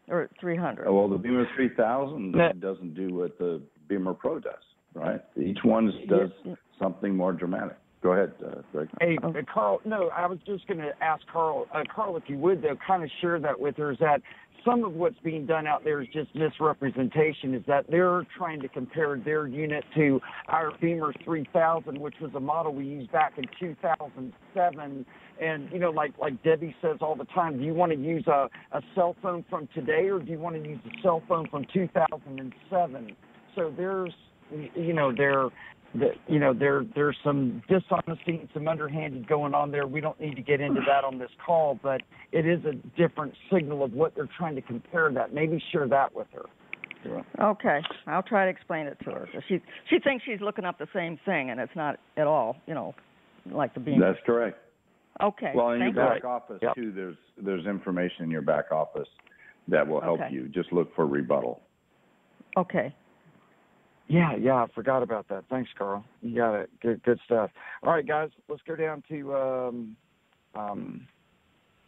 [0.09, 0.87] or 300.
[0.87, 4.53] Oh, well, the BEMER 3000 doesn't do what the BEMER Pro does,
[4.95, 5.21] right?
[5.41, 6.55] Each one does Yeah.
[6.81, 7.77] something more dramatic.
[8.03, 8.89] Go ahead, uh, Greg.
[9.01, 9.81] Hey, uh, Carl.
[9.85, 11.67] No, I was just going to ask Carl.
[11.73, 13.93] Uh, Carl, if you would, though, kind of share that with her.
[13.93, 14.21] Is that
[14.65, 17.55] some of what's being done out there is just misrepresentation.
[17.55, 22.41] Is that they're trying to compare their unit to our BEMER 3000, which was a
[22.41, 25.07] model we used back in 2007.
[25.41, 28.27] And you know, like like Debbie says all the time, do you want to use
[28.27, 31.49] a, a cell phone from today, or do you want to use a cell phone
[31.51, 33.17] from 2007?
[33.55, 34.13] So there's,
[34.75, 35.49] you know, there
[35.95, 39.87] that you know there there's some dishonesty and some underhanded going on there.
[39.87, 42.03] We don't need to get into that on this call, but
[42.33, 45.35] it is a different signal of what they're trying to compare that.
[45.35, 46.47] Maybe share that with her.
[47.41, 49.29] Okay, I'll try to explain it to her.
[49.49, 52.57] She she thinks she's looking up the same thing, and it's not at all.
[52.67, 52.95] You know,
[53.51, 54.13] like the BEMER.
[54.13, 54.59] That's correct.
[55.21, 55.53] Okay.
[55.55, 56.29] Well, in your back you.
[56.29, 56.75] office Yep.
[56.77, 59.09] too, there's there's information in your back office
[59.69, 60.31] that will help Okay.
[60.33, 60.49] you.
[60.49, 61.61] Just look for rebuttal.
[62.57, 62.95] Okay.
[64.13, 65.45] Yeah, yeah, I forgot about that.
[65.49, 66.05] Thanks, Carl.
[66.21, 66.71] You got it.
[66.83, 67.51] Good, good stuff.
[67.83, 69.97] All right, guys, let's go down to um,
[70.55, 71.07] um,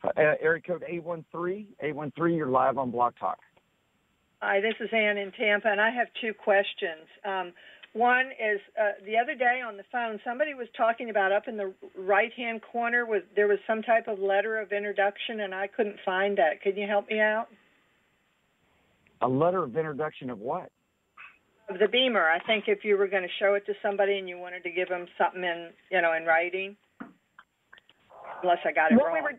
[0.03, 1.69] uh, area code A one three.
[1.83, 2.35] A one three.
[2.35, 3.41] You're live on Blog Talk.
[4.41, 7.07] Hi, this is Ann in Tampa, and I have two questions.
[7.27, 7.53] Um,
[7.93, 11.59] one is uh, the other day on the phone, somebody was talking about up in
[11.59, 15.97] the right-hand corner was there was some type of letter of introduction, and I couldn't
[16.07, 16.63] find that.
[16.63, 17.49] Can you help me out?
[19.21, 20.71] A letter of introduction of what?
[21.69, 24.29] Of the BEMER, I think if you were going to show it to somebody and
[24.29, 26.77] you wanted to give them something in, you know, in writing,
[28.43, 29.15] unless I got it what wrong.
[29.15, 29.33] we were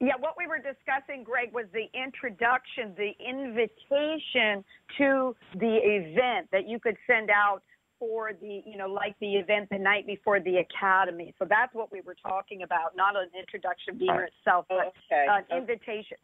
[0.00, 4.64] yeah what we were discussing greg was the introduction the invitation
[4.96, 7.62] to the event that you could send out
[7.98, 11.90] for the you know like the event the night before the academy so that's what
[11.92, 15.26] we were talking about not an introduction BEMER itself but okay.
[15.28, 15.58] an Okay.
[15.58, 16.16] invitation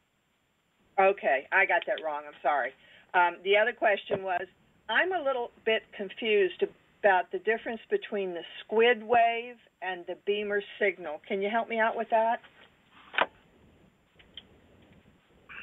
[0.98, 2.22] Okay, I got that wrong.
[2.26, 2.70] I'm sorry.
[3.12, 4.46] Um, the other question was
[4.88, 6.62] I'm a little bit confused
[7.00, 11.20] about the difference between the squid wave and the BEMER signal.
[11.26, 12.40] Can you help me out with that?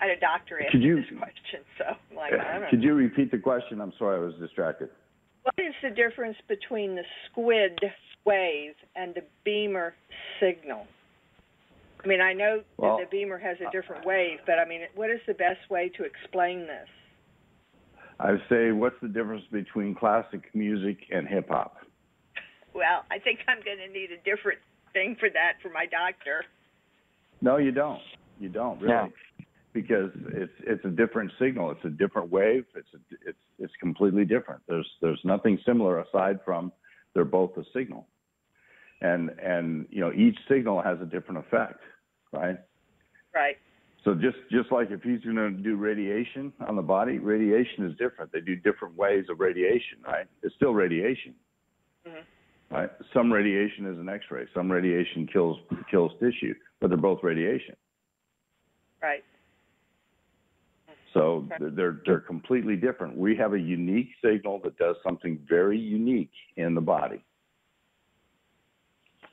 [0.02, 2.80] I had a doctor ask Could you- this question, so I'm like, I don't Could
[2.80, 2.86] know.
[2.86, 3.80] you repeat the question?
[3.80, 4.90] I'm sorry, I was distracted.
[5.44, 7.80] What is the difference between the squid
[8.26, 9.94] wave and the BEMER
[10.40, 10.88] signal?
[12.04, 14.66] I mean, I know Well, that the BEMER has a uh, different wave, but I
[14.66, 16.90] mean, what is the best way to explain this?
[18.24, 21.76] I say, what's the difference between classic music and hip hop?
[22.74, 24.60] Well, I think I'm going to need a different
[24.94, 26.46] thing for that for my doctor.
[27.42, 28.00] No, you don't.
[28.40, 29.46] You don't really, Yeah.
[29.74, 31.72] because it's it's a different signal.
[31.72, 32.66] It's a different wave.
[32.76, 34.62] It's a, it's it's completely different.
[34.68, 36.72] There's there's nothing similar aside from
[37.14, 38.08] they're both a signal,
[39.02, 41.82] and and you know each signal has a different effect,
[42.32, 42.58] right?
[43.36, 43.58] Right.
[44.04, 47.98] So just just like if he's going to do radiation on the body, radiation is
[47.98, 48.32] different.
[48.34, 50.26] They do different ways of radiation, right?
[50.42, 51.34] It's still radiation,
[52.06, 52.76] Mm-hmm.
[52.76, 52.90] right?
[53.14, 54.46] Some radiation is an X-ray.
[54.54, 55.58] Some radiation kills
[55.90, 57.76] kills tissue, but they're both radiation.
[59.02, 59.24] Right.
[61.14, 63.16] So they're they're completely different.
[63.16, 67.24] We have a unique signal that does something very unique in the body.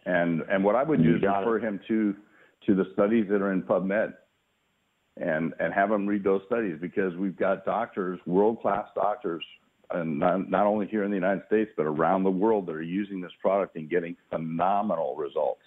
[0.07, 1.47] And and what I would do is got it.
[1.47, 2.15] refer him to
[2.67, 4.13] to the studies that are in PubMed
[5.17, 9.45] and and have them read those studies because we've got doctors, world class doctors,
[9.91, 12.83] and not, not only here in the United States but around the world that are
[12.83, 15.61] using this product and getting phenomenal results.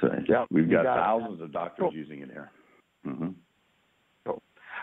[0.00, 1.02] So Yeah, we've you got, got it.
[1.02, 1.94] thousands of doctors Cool.
[1.94, 2.50] using it here.
[3.04, 3.28] hmm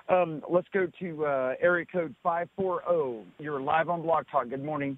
[0.10, 3.26] Um, let's go to uh, area code 540.
[3.40, 4.50] You're live on Blog Talk.
[4.50, 4.98] Good morning.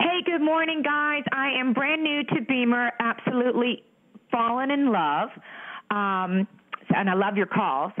[0.00, 1.22] Hey, good morning, guys.
[1.32, 3.82] I am brand new to BEMER, absolutely
[4.30, 5.28] fallen in love,
[5.90, 6.46] um,
[6.94, 7.92] and I love your calls.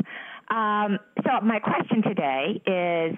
[0.50, 3.16] Um, so, my question today is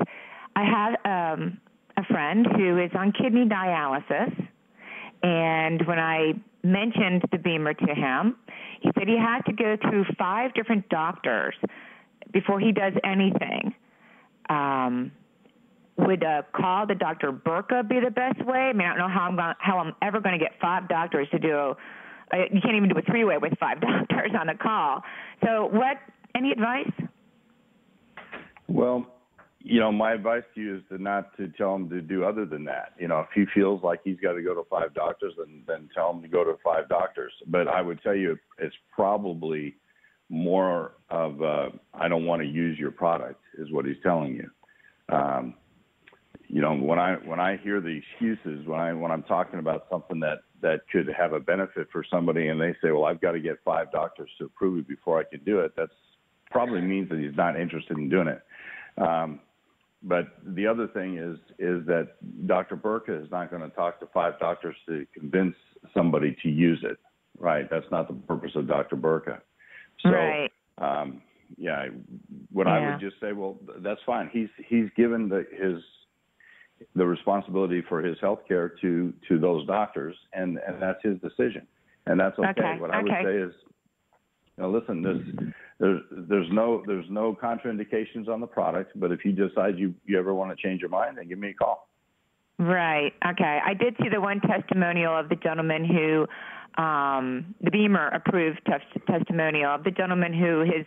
[0.55, 1.61] I have um,
[1.97, 4.49] a friend who is on kidney dialysis,
[5.23, 8.37] and when I mentioned the BEMER to him,
[8.81, 11.55] he said he has to go through five different doctors
[12.33, 13.75] before he does anything.
[14.49, 15.13] Um,
[15.99, 17.33] would a call to Dr.
[17.33, 18.59] Burka be the best way?
[18.59, 20.89] I mean, I don't know how I'm going, how I'm ever going to get five
[20.89, 21.75] doctors to do.
[22.33, 25.03] You can't even do a three-way with five doctors on a call.
[25.45, 25.97] So, what?
[26.35, 26.91] Any advice?
[28.69, 29.07] Well,
[29.61, 32.45] you know, my advice to you is to not to tell him to do other
[32.45, 32.93] than that.
[32.99, 35.89] You know, if he feels like he's got to go to five doctors, then then
[35.95, 37.33] tell him to go to five doctors.
[37.47, 39.77] But I would tell you, it's probably
[40.29, 41.41] more of
[41.95, 44.51] I don't want to use your product is what he's telling you.
[45.15, 45.55] Um,
[46.49, 49.87] you know, when I when I hear the excuses, when I when I'm talking about
[49.91, 53.33] something that that could have a benefit for somebody, and they say, "Well, I've got
[53.33, 55.91] to get five doctors to approve it before I can do it," that
[56.51, 58.43] probably means that he's not interested in doing it.
[58.99, 59.41] Um,
[60.03, 62.17] but the other thing is is that
[62.47, 62.77] Dr.
[62.77, 65.57] Burka is not going to talk to five doctors to convince
[65.93, 66.99] somebody to use it.
[67.39, 67.69] Right?
[67.69, 68.97] That's not the purpose of Dr.
[68.97, 69.43] Burka.
[70.03, 70.51] So, Right.
[70.79, 71.23] um,
[71.59, 71.87] yeah,
[72.51, 74.29] what I would just say, well, that's fine.
[74.33, 75.83] He's he's given the his
[76.95, 81.67] the responsibility for his health care to to those doctors, and and that's his decision,
[82.07, 82.51] and that's okay.
[82.51, 83.53] Okay, What I would say is,
[84.57, 85.23] you know, listen, there's
[85.79, 90.19] there's there's no there's no contraindications on the product, but if you decide you you
[90.19, 91.89] ever want to change your mind, then give me a call.
[92.59, 93.13] Right.
[93.27, 93.59] Okay.
[93.65, 96.27] I did see the one testimonial of the gentleman who,
[96.83, 100.87] um, the BEMER approved tes- testimonial of the gentleman who his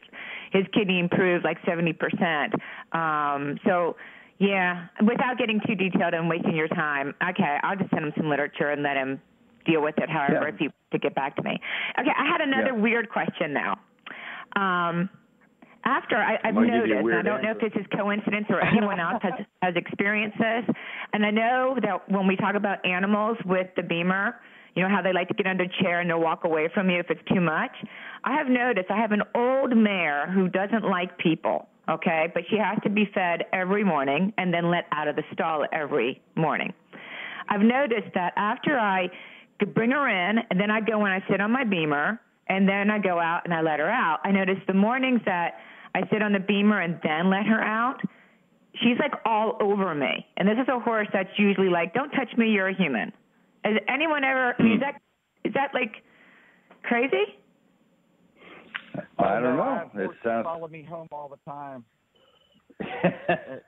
[0.52, 2.54] his kidney improved like seventy percent.
[2.92, 3.96] Um, so.
[4.40, 7.14] Yeah, without getting too detailed and wasting your time.
[7.22, 9.22] Okay, I'll just send him some literature and let him
[9.66, 10.10] deal with it.
[10.10, 10.54] However, Yeah.
[10.54, 11.60] if he to get back to me.
[12.00, 12.82] Okay, I had another Yeah.
[12.82, 13.78] weird question now.
[14.56, 15.10] Um,
[15.84, 17.86] after I, I've I'm gonna give you a noticed, I don't know if this is
[17.88, 20.66] coincidence or anyone else has has experienced this,
[21.14, 24.36] and I know that when we talk about animals with the BEMER,
[24.76, 26.90] you know how they like to get under a chair and they'll walk away from
[26.90, 27.72] you if it's too much.
[28.24, 31.68] I have noticed I have an old mare who doesn't like people.
[31.90, 35.24] Okay, but she has to be fed every morning and then let out of the
[35.34, 36.72] stall every morning.
[37.50, 39.10] I've noticed that after I
[39.60, 42.68] could bring her in, and then I go and I sit on my BEMER, and
[42.68, 44.20] then I go out and I let her out.
[44.24, 45.58] I notice the mornings that
[45.96, 48.02] I sit on the BEMER and then let her out,
[48.76, 50.26] she's like all over me.
[50.38, 53.12] And this is a horse that's usually like, "Don't touch me, you're a human."
[53.64, 54.52] Has anyone ever?
[54.52, 54.80] Is hmm.
[54.80, 55.02] that
[55.44, 56.04] is that like
[56.84, 57.38] crazy?
[59.20, 59.64] I don't Oh, know.
[59.94, 61.86] have It sounds follow me home all the time.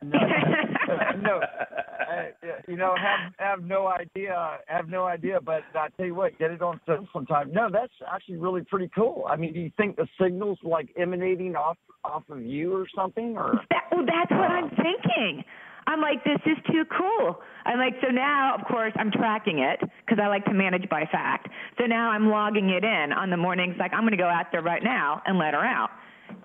[0.03, 0.19] no,
[1.21, 1.41] no.
[1.41, 2.31] I,
[2.67, 5.39] you know, have have no idea, have no idea.
[5.41, 7.51] But I tell you what, get it on film sometime.
[7.51, 9.25] No, that's actually really pretty cool.
[9.29, 13.37] I mean, do you think the signals like emanating off off of you or something,
[13.37, 15.43] or That, well, that's what I'm thinking.
[15.87, 17.41] I'm like, this is too cool.
[17.65, 21.05] I'm like, so now, of course, I'm tracking it because I like to manage by
[21.11, 21.47] fact.
[21.79, 23.75] So now I'm logging it in on the mornings.
[23.79, 25.89] Like, I'm going to go out there right now and let her out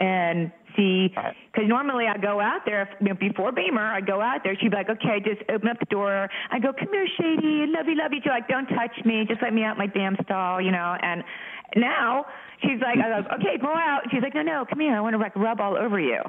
[0.00, 1.08] and see.
[1.08, 3.92] Because normally I go out there if, you know, before BEMER.
[3.92, 4.56] I go out there.
[4.60, 6.28] She'd be like, okay, just open up the door.
[6.50, 8.20] I go, come here, Shady, love you, love you.
[8.22, 9.24] She's like, don't touch me.
[9.28, 10.96] Just let me out my damn stall, you know.
[11.00, 11.24] And
[11.76, 12.26] now
[12.62, 14.02] she's like, I go, okay, go out.
[14.10, 14.96] She's like, no, no, come here.
[14.96, 16.20] I want to like rub all over you.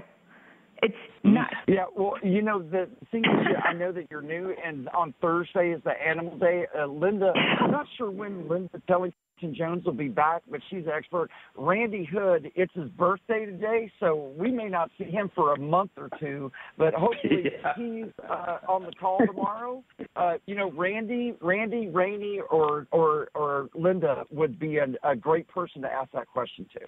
[0.83, 1.53] It's nuts.
[1.67, 5.71] Yeah, well, you know the thing is, I know that you're new, and on Thursday
[5.71, 6.65] is the Animal Day.
[6.77, 10.91] Uh, Linda, I'm not sure when Linda Tellington Jones will be back, but she's an
[10.95, 11.29] expert.
[11.55, 15.91] Randy Hood, it's his birthday today, so we may not see him for a month
[15.97, 17.73] or two, but hopefully Yeah.
[17.75, 19.83] he's uh, on the call tomorrow.
[20.15, 25.47] Uh, you know, Randy, Randy, Rainey, or or or Linda would be a, a great
[25.47, 26.79] person to ask that question to.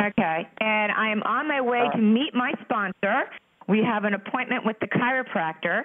[0.00, 0.48] Okay.
[0.60, 3.24] And I am on my way to meet my sponsor.
[3.68, 5.82] We have an appointment with the chiropractor.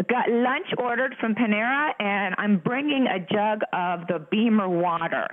[0.00, 5.26] I got lunch ordered from Panera, and I'm bringing a jug of the BEMER water.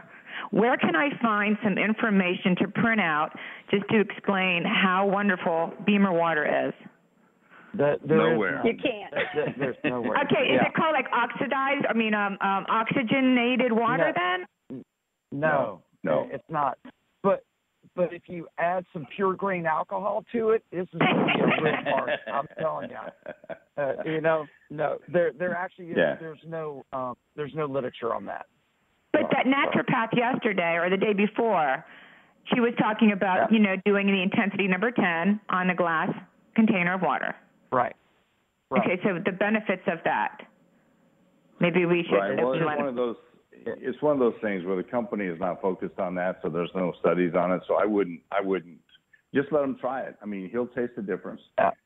[0.51, 3.29] Where can I find some information to print out
[3.71, 6.73] just to explain how wonderful BEMER water is?
[7.75, 8.55] That, there is Nowhere.
[8.57, 8.65] none.
[8.67, 9.11] You can't.
[9.13, 10.17] There- there- there's nowhere.
[10.23, 10.67] Okay, is Yeah.
[10.67, 11.85] it called like oxidized?
[11.87, 14.45] I mean, um, um, oxygenated water No.
[14.69, 14.83] then?
[15.31, 16.27] No, No.
[16.31, 16.77] it's not.
[17.21, 17.41] But
[17.95, 21.41] but if you add some pure grain alcohol to it, this is going to be
[21.41, 22.11] a real party.
[22.31, 23.55] I'm telling you.
[23.77, 25.97] Uh, you know, no, there there actually is.
[25.97, 26.15] Yeah.
[26.19, 28.45] There's no um, there's no literature on that.
[29.11, 31.85] But that naturopath yesterday or the day before,
[32.53, 36.09] she was talking about, you know, doing the intensity number 10 on a glass
[36.53, 37.33] container of water.
[37.71, 37.95] Right.
[38.69, 38.81] Right.
[38.81, 40.39] Okay, so the benefits of that.
[41.59, 42.17] Maybe we should.
[42.17, 42.43] Right.
[42.43, 43.15] Well, it's one of those.
[43.65, 46.69] It's one of those things where the company is not focused on that, so there's
[46.75, 47.61] no studies on it.
[47.67, 48.21] So I wouldn't.
[48.31, 48.77] I wouldn't.
[49.33, 50.15] Just let him try it.
[50.21, 51.41] I mean, he'll taste the difference.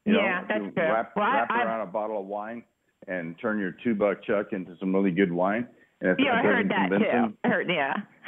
[0.06, 0.84] You know, Yeah, that's you true.
[0.84, 2.64] Wrap, Well, wrap I- around a bottle of wine
[3.08, 5.68] and turn your two buck chuck into some really good wine.
[6.02, 7.04] And if yeah, I heard that too.
[7.04, 7.94] him, I heard, yeah.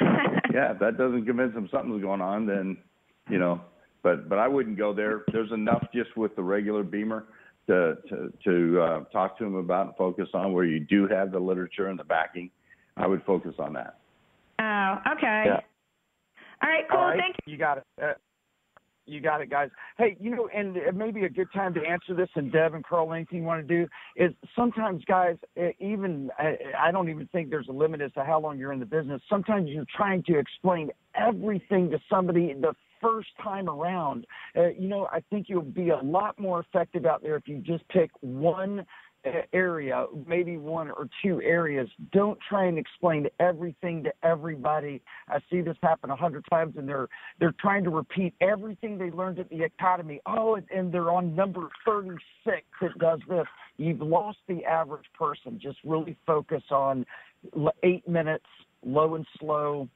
[0.52, 2.76] yeah, if that doesn't convince him something's going on, then
[3.30, 3.60] you know.
[4.02, 5.22] But but I wouldn't go there.
[5.32, 7.24] There's enough just with the regular BEMER
[7.68, 11.30] to to to uh, talk to him about and focus on where you do have
[11.30, 12.50] the literature and the backing.
[12.96, 13.98] I would focus on that.
[14.60, 15.44] Oh, okay.
[15.46, 15.60] Yeah.
[16.62, 17.00] All right, cool.
[17.00, 17.52] All right, Thank you.
[17.52, 17.84] You got it.
[18.00, 18.12] Uh,
[19.06, 19.68] you got it, guys.
[19.98, 22.28] Hey, you know, and it may be a good time to answer this.
[22.36, 25.36] And Deb and Carl, anything you want to do is sometimes, guys,
[25.80, 28.78] even I, I don't even think there's a limit as to how long you're in
[28.78, 29.20] the business.
[29.28, 34.24] Sometimes you're trying to explain everything to somebody the first time around.
[34.56, 37.58] Uh, you know, I think you'll be a lot more effective out there if you
[37.58, 38.86] just pick one
[39.52, 41.88] area, maybe one or two areas.
[42.12, 45.00] Don't try and explain everything to everybody.
[45.28, 47.08] I see this happen a hundred times, and they're
[47.38, 50.20] they're trying to repeat everything they learned at the academy.
[50.26, 53.46] Oh, and, they're on number thirty-six that does this.
[53.76, 55.58] You've lost the average person.
[55.62, 57.06] Just really focus on
[57.82, 58.46] eight minutes,
[58.84, 59.88] low and slow.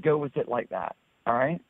[0.00, 0.96] Go with it like that.
[1.26, 1.60] All right,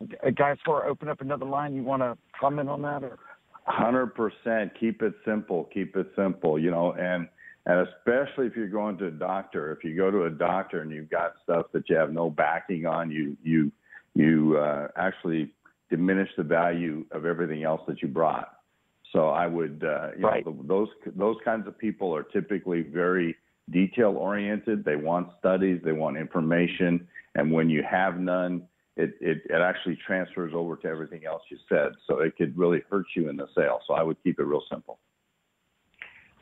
[0.00, 0.56] Uh, guys.
[0.58, 3.18] Before I open up another line, you want to comment on that or?
[3.66, 4.72] Hundred percent.
[4.78, 5.64] Keep it simple.
[5.74, 6.58] Keep it simple.
[6.58, 7.28] You know, and
[7.66, 9.72] and especially if you're going to a doctor.
[9.72, 12.86] If you go to a doctor and you've got stuff that you have no backing
[12.86, 13.72] on, you you
[14.14, 15.50] you uh, actually
[15.90, 18.52] diminish the value of everything else that you brought.
[19.12, 20.46] So I would, uh, you Right.
[20.46, 23.36] know, those those kinds of people are typically very
[23.70, 24.84] detail oriented.
[24.84, 25.80] They want studies.
[25.82, 27.06] They want information.
[27.34, 28.62] And when you have none,
[28.96, 31.92] it, it, it actually transfers over to everything else you said.
[32.06, 33.80] So it could really hurt you in the sale.
[33.86, 34.98] So I would keep it real simple.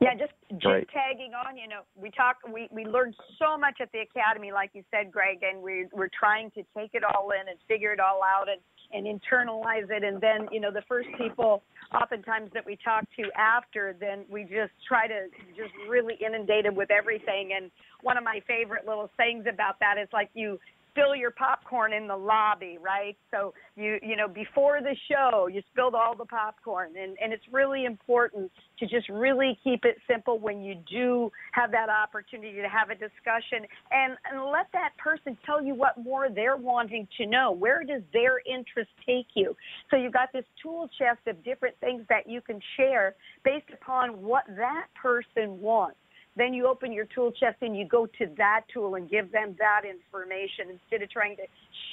[0.01, 0.89] Yeah, just just Right.
[0.93, 1.57] tagging on.
[1.57, 5.11] You know, we talk, we we learned so much at the academy, like you said,
[5.11, 8.49] Greg, and we we're trying to take it all in and figure it all out
[8.49, 8.61] and
[8.93, 10.05] and internalize it.
[10.05, 11.63] And then, you know, the first people,
[11.95, 15.27] oftentimes that we talk to after, then we just try to
[15.57, 17.53] just really inundate them with everything.
[17.57, 17.71] And
[18.03, 20.59] one of my favorite little sayings about that is like you
[20.95, 23.17] spill your popcorn in the lobby, right?
[23.31, 27.45] So you you know before the show you spilled all the popcorn, and and it's
[27.53, 32.69] really important to just really keep it simple when you do have that opportunity to
[32.69, 37.27] have a discussion, and and let that person tell you what more they're wanting to
[37.27, 37.51] know.
[37.51, 39.57] Where does their interest take you?
[39.91, 43.15] So you've got this tool chest of different things that you can share
[43.45, 45.97] based upon what that person wants
[46.37, 49.55] then you open your tool chest and you go to that tool and give them
[49.59, 51.43] that information instead of trying to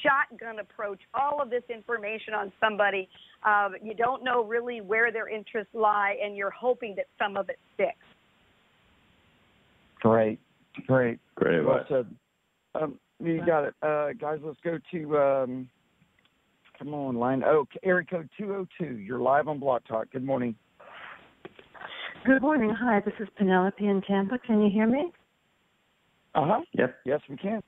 [0.01, 3.07] shotgun approach all of this information on somebody.
[3.45, 7.49] Uh, you don't know really where their interests lie, and you're hoping that some of
[7.49, 7.95] it sticks.
[10.01, 10.39] Great,
[10.87, 11.65] great, Great.
[11.65, 12.07] Well said.
[12.75, 14.39] Um, you got it, uh, guys.
[14.43, 15.69] Let's go to um,
[16.77, 17.43] come on line.
[17.45, 18.97] Oh, area code two hundred two.
[18.97, 20.11] You're live on Blog Talk.
[20.11, 20.55] Good morning.
[22.23, 22.69] Good morning.
[22.79, 24.37] Hi, this is Penelope in Tampa.
[24.37, 25.11] Can you hear me?
[26.35, 26.61] Uh huh.
[26.73, 26.95] Yep.
[27.03, 27.63] Yes, we can.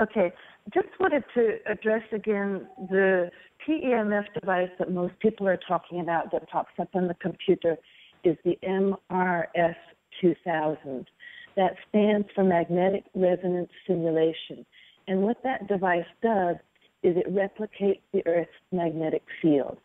[0.00, 0.32] Okay.
[0.74, 3.30] Just wanted to address again the
[3.66, 7.76] PEMF device that most people are talking about that pops up on the computer
[8.24, 9.76] is the MRS
[10.20, 11.06] 2000.
[11.54, 14.66] That stands for magnetic resonance simulation.
[15.06, 16.56] And what that device does
[17.04, 19.78] is it replicates the Earth's magnetic field.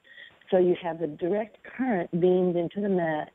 [0.50, 3.30] So you have the direct current beamed into the mat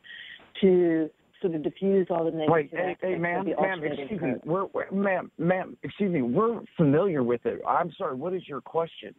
[0.60, 4.66] to sort of diffuse all the negative Wait, hey, hey, ma'am, ma'am, excuse me, we're,
[4.66, 7.60] we're, ma'am, ma'am, excuse me, we're familiar with it.
[7.66, 8.16] I'm sorry.
[8.16, 9.14] What is your question?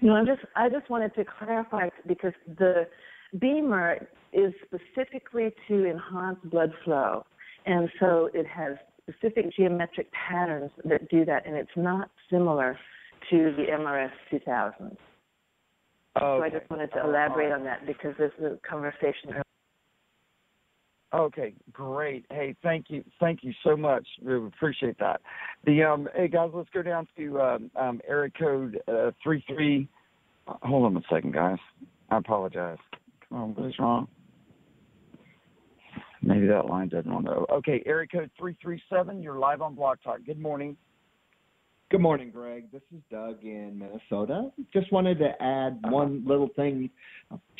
[0.00, 2.86] No, I'm just I just wanted to clarify because the
[3.38, 7.24] BEMER is specifically to enhance blood flow,
[7.66, 12.78] and so it has specific geometric patterns that do that, and it's not similar
[13.30, 14.96] to the MRS 2000.
[16.18, 19.42] So I just wanted to elaborate on that because this is a conversation.
[21.14, 22.24] Okay, great.
[22.30, 24.06] Hey, thank you, thank you so much.
[24.22, 25.20] We appreciate that.
[25.64, 29.88] The um, hey guys, let's go down to um, um, area code uh, three three.
[30.48, 31.58] uh, Hold on a second, guys.
[32.10, 32.78] I apologize.
[33.28, 34.08] Come on, what is wrong?
[36.22, 37.32] Maybe that line doesn't want to.
[37.56, 39.22] Okay, area code three three seven.
[39.22, 40.20] You're live on Blog Talk.
[40.24, 40.76] Good morning.
[41.92, 42.72] Good morning, Greg.
[42.72, 44.50] This is Doug in Minnesota.
[44.72, 45.94] Just wanted to add uh-huh.
[45.94, 46.88] one little thing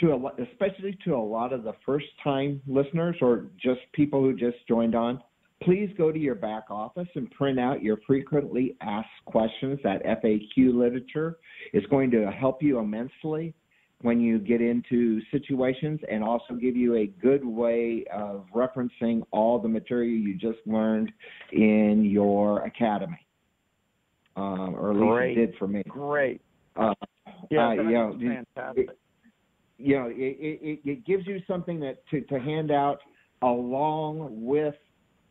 [0.01, 4.57] to a, especially to a lot of the first-time listeners or just people who just
[4.67, 5.23] joined on.
[5.63, 9.79] Please go to your back office and print out your frequently asked questions.
[9.85, 11.37] That FAQ literature
[11.75, 13.53] is going to help you immensely
[14.01, 19.59] when you get into situations and also give you a good way of referencing all
[19.59, 21.13] the material you just learned
[21.53, 23.27] in your academy
[24.37, 25.39] um, or at least Great.
[25.39, 25.83] it did for me.
[25.89, 26.41] Great.
[26.77, 26.95] Uh,
[27.51, 28.89] Yeah, uh, you know, fantastic.
[28.91, 28.99] it-
[29.79, 33.01] you know, it, it, it- it gives you something that to, to hand out
[33.43, 34.77] along with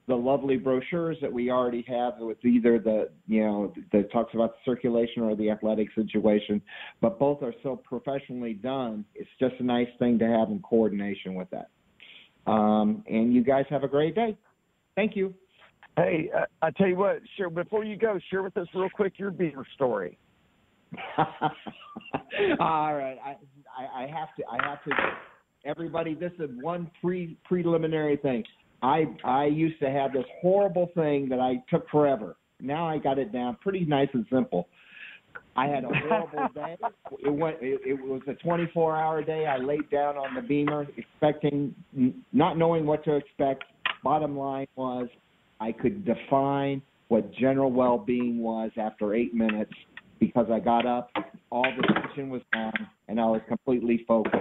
[0.08, 4.54] the lovely brochures that we already have with either the you know that talks about
[4.56, 6.62] the circulation or the athletic situation,
[7.00, 9.06] but both are so professionally done.
[9.16, 11.70] It's just a nice thing to have in coordination with that.
[12.52, 14.36] Um, and you guys have a great day.
[14.96, 15.34] Thank you.
[15.98, 19.14] Hey, uh, I tell you what, share before you go, share with us real quick
[19.18, 20.18] your BEMER story.
[21.18, 23.38] All right, I,
[23.78, 24.92] I I have to I have to
[25.66, 26.16] everybody.
[26.16, 28.44] This is one pre preliminary thing.
[28.82, 32.36] I I used to have this horrible thing that I took forever.
[32.60, 34.68] Now I got it down pretty nice and simple.
[35.56, 36.78] I had a horrible day.
[37.20, 37.58] It went.
[37.62, 39.46] It, it was a 24-hour day.
[39.46, 41.76] I laid down on the BEMER, expecting,
[42.32, 43.64] not knowing what to expect.
[44.04, 45.08] Bottom line was,
[45.62, 49.72] I could define what general well-being was after eight minutes
[50.20, 51.12] because I got up,
[51.52, 54.36] all the tension was gone, and I was completely focused.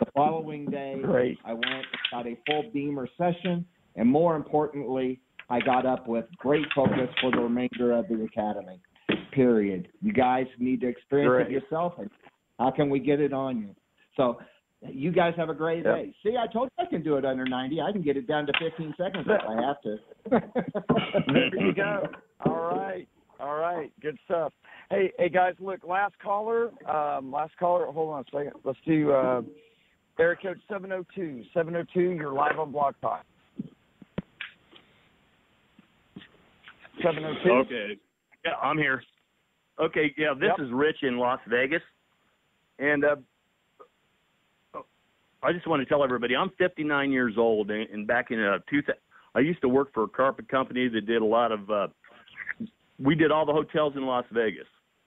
[0.00, 1.38] The following day, Great.
[1.44, 3.64] I went and got a full BEMER session,
[3.96, 8.80] and more importantly, I got up with great focus for the remainder of the academy.
[9.32, 9.88] Period.
[10.02, 11.46] You guys need to experience Great.
[11.48, 12.10] it yourself, and
[12.58, 13.74] how can we get it on you?
[14.16, 14.38] So,
[14.82, 15.94] you guys have a great Yep.
[15.96, 16.14] day.
[16.22, 17.80] See, I told you I can do it under 90.
[17.80, 19.98] I can get it down to 15 seconds if I have to.
[21.26, 22.08] There you go.
[22.44, 23.08] All right.
[23.40, 23.92] All right.
[24.00, 24.52] Good stuff.
[24.90, 28.52] Hey, hey guys, look, last caller, um, last caller, hold on a second.
[28.64, 29.42] Let's do uh
[30.18, 31.44] area code 702.
[31.54, 33.24] 702, you're live on Blog Talk.
[37.02, 37.50] 702.
[37.50, 37.96] Okay.
[38.44, 39.02] Yeah, I'm here.
[39.80, 40.66] Okay, yeah, this Yep.
[40.66, 41.82] is Rich in Las Vegas.
[42.78, 43.16] And uh
[45.42, 48.58] I just want to tell everybody I'm 59 years old and, and back in uh,
[48.68, 48.94] 2000
[49.34, 51.88] I used to work for a carpet company that did a lot of uh
[52.98, 54.66] we did all the hotels in Las Vegas.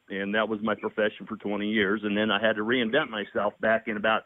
[0.09, 3.53] And that was my profession for 20 years and then I had to reinvent myself
[3.59, 4.23] back in about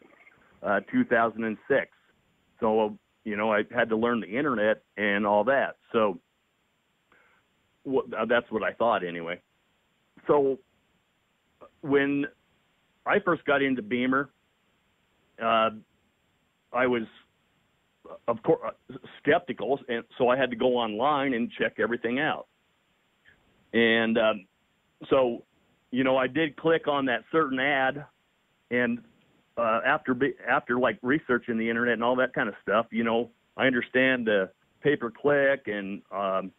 [0.62, 1.90] uh 2006.
[2.60, 5.76] So, you know, I had to learn the internet and all that.
[5.92, 6.20] So
[7.82, 9.40] what, uh, that's what I thought anyway.
[10.26, 10.58] So
[11.80, 12.26] when
[13.06, 14.30] I first got into BEMER,
[15.42, 15.70] uh,
[16.76, 17.02] I was,
[18.28, 18.74] of course,
[19.18, 22.46] skeptical, and so I had to go online and check everything out.
[23.72, 24.46] And um,
[25.10, 25.44] so,
[25.90, 28.04] you know, I did click on that certain ad,
[28.70, 28.98] and
[29.56, 33.04] uh, after be, after like researching the internet and all that kind of stuff, you
[33.04, 34.50] know, I understand the
[34.82, 36.52] pay per click and um,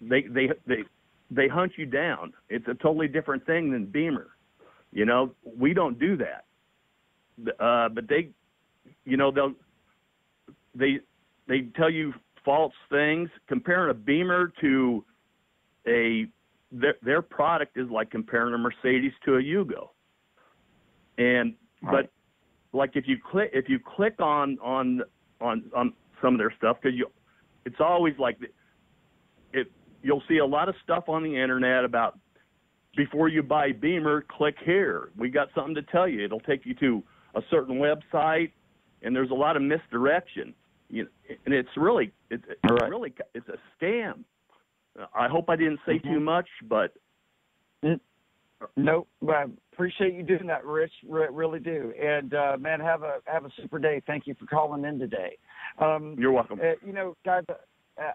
[0.00, 0.82] they they they
[1.30, 2.32] they hunt you down.
[2.48, 4.28] It's a totally different thing than BEMER.
[4.92, 6.44] You know, we don't do that.
[7.60, 8.30] Uh, but they,
[9.04, 9.54] you know, they'll
[10.74, 11.00] they
[11.48, 12.12] they tell you
[12.44, 13.28] false things.
[13.48, 15.04] Comparing a BEMER to
[15.86, 16.26] a
[16.72, 19.88] their their product is like comparing a Mercedes to a Yugo.
[21.18, 22.10] And but
[22.72, 25.02] like if you click if you click on on
[25.40, 27.06] on on some of their stuff because you
[27.64, 28.38] it's always like
[29.52, 29.70] it
[30.02, 32.18] you'll see a lot of stuff on the internet about
[32.96, 35.10] before you buy BEMER, click here.
[35.18, 36.24] We got something to tell you.
[36.24, 37.02] It'll take you to
[37.34, 38.52] a certain website,
[39.02, 40.54] and there's a lot of misdirection.
[40.88, 41.08] You
[41.44, 44.24] and it's really it's, it's really it's a scam.
[45.14, 46.94] I hope I didn't say too much, but
[48.76, 49.08] Nope.
[49.28, 50.92] I appreciate you doing that, Rich.
[51.06, 51.92] Re- really do.
[52.00, 54.02] And uh, man, have a have a super day.
[54.06, 55.36] Thank you for calling in today.
[55.78, 56.60] Um, You're welcome.
[56.60, 57.54] uh, you know, guys, uh,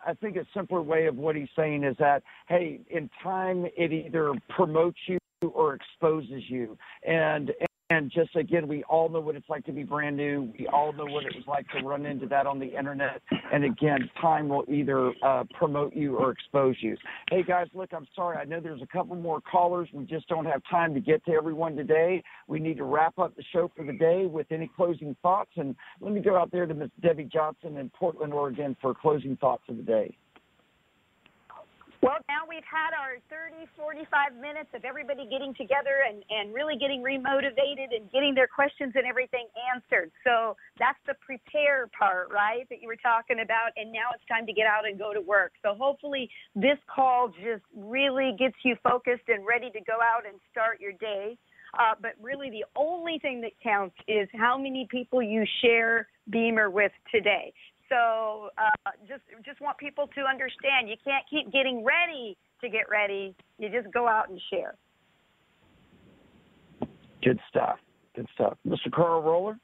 [0.06, 3.94] I think a simpler way of what he's saying is that hey, in time, it
[3.94, 7.68] either promotes you or exposes you, and and
[8.12, 10.54] just again, we all know what it's like to be brand new.
[10.58, 13.22] We all know what it was like to run into that on the internet.
[13.52, 16.96] And again, time will either uh, promote you or expose you.
[17.30, 18.38] Hey guys, look, I'm sorry.
[18.38, 19.90] I know there's a couple more callers.
[19.94, 22.24] We just don't have time to get to everyone today.
[22.48, 25.52] We need to wrap up the show for the day with any closing thoughts.
[25.58, 29.36] And let me go out there to Miss Debbie Johnson in Portland, Oregon, for closing
[29.38, 30.16] thoughts of the day.
[32.02, 36.74] Well, now we've had our 30, 45 minutes of everybody getting together and, and really
[36.74, 40.10] getting remotivated and getting their questions and everything answered.
[40.26, 43.78] So that's the prepare part, right, that you were talking about.
[43.78, 45.54] And now it's time to get out and go to work.
[45.62, 50.42] So hopefully this call just really gets you focused and ready to go out and
[50.50, 51.38] start your day.
[51.78, 56.70] Uh, but really, the only thing that counts is how many people you share BEMER
[56.70, 57.54] with today.
[57.92, 62.90] So uh, just just want people to understand you can't keep getting ready to get
[62.90, 63.36] ready.
[63.60, 64.76] You just go out and share.
[67.22, 67.80] Good stuff.
[68.16, 68.58] Good stuff.
[68.66, 68.90] Mr.
[68.94, 69.60] Carl Roller?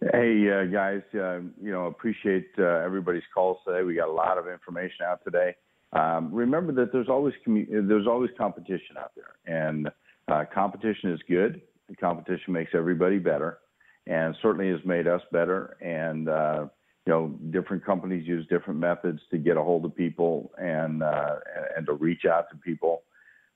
[0.00, 3.82] Hey uh, guys, uh, you know appreciate uh, everybody's calls today.
[3.82, 5.54] We got a lot of information out today.
[5.92, 9.90] Um, remember that there's always commu- there's always competition out there, and
[10.28, 11.60] uh, competition is good.
[11.90, 13.58] The competition makes everybody better,
[14.06, 15.76] and certainly has made us better.
[15.80, 16.66] And uh,
[17.06, 21.36] you know, different companies use different methods to get a hold of people and uh,
[21.76, 23.02] and to reach out to people.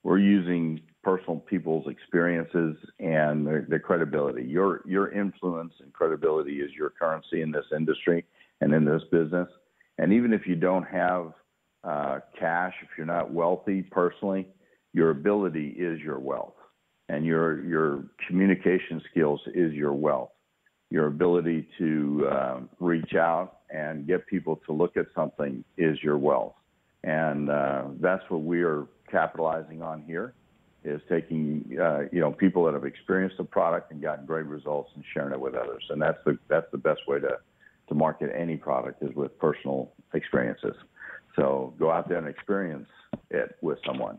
[0.05, 4.45] We're using personal people's experiences and their, their credibility.
[4.45, 8.25] Your your influence and credibility is your currency in this industry
[8.61, 9.49] and in this business.
[9.99, 11.33] And even if you don't have
[11.83, 14.47] uh, cash, if you're not wealthy personally,
[14.93, 16.55] your ability is your wealth,
[17.09, 20.31] and your your communication skills is your wealth
[20.91, 26.19] your ability to uh, reach out and get people to look at something is your
[26.19, 26.55] wealth.
[27.05, 30.35] And uh, that's what we are capitalizing on here
[30.83, 34.91] is taking uh, you know people that have experienced the product and gotten great results
[34.95, 35.85] and sharing it with others.
[35.91, 37.39] And that's the that's the best way to
[37.89, 40.75] to market any product is with personal experiences.
[41.37, 42.89] So go out there and experience
[43.31, 44.19] it with someone.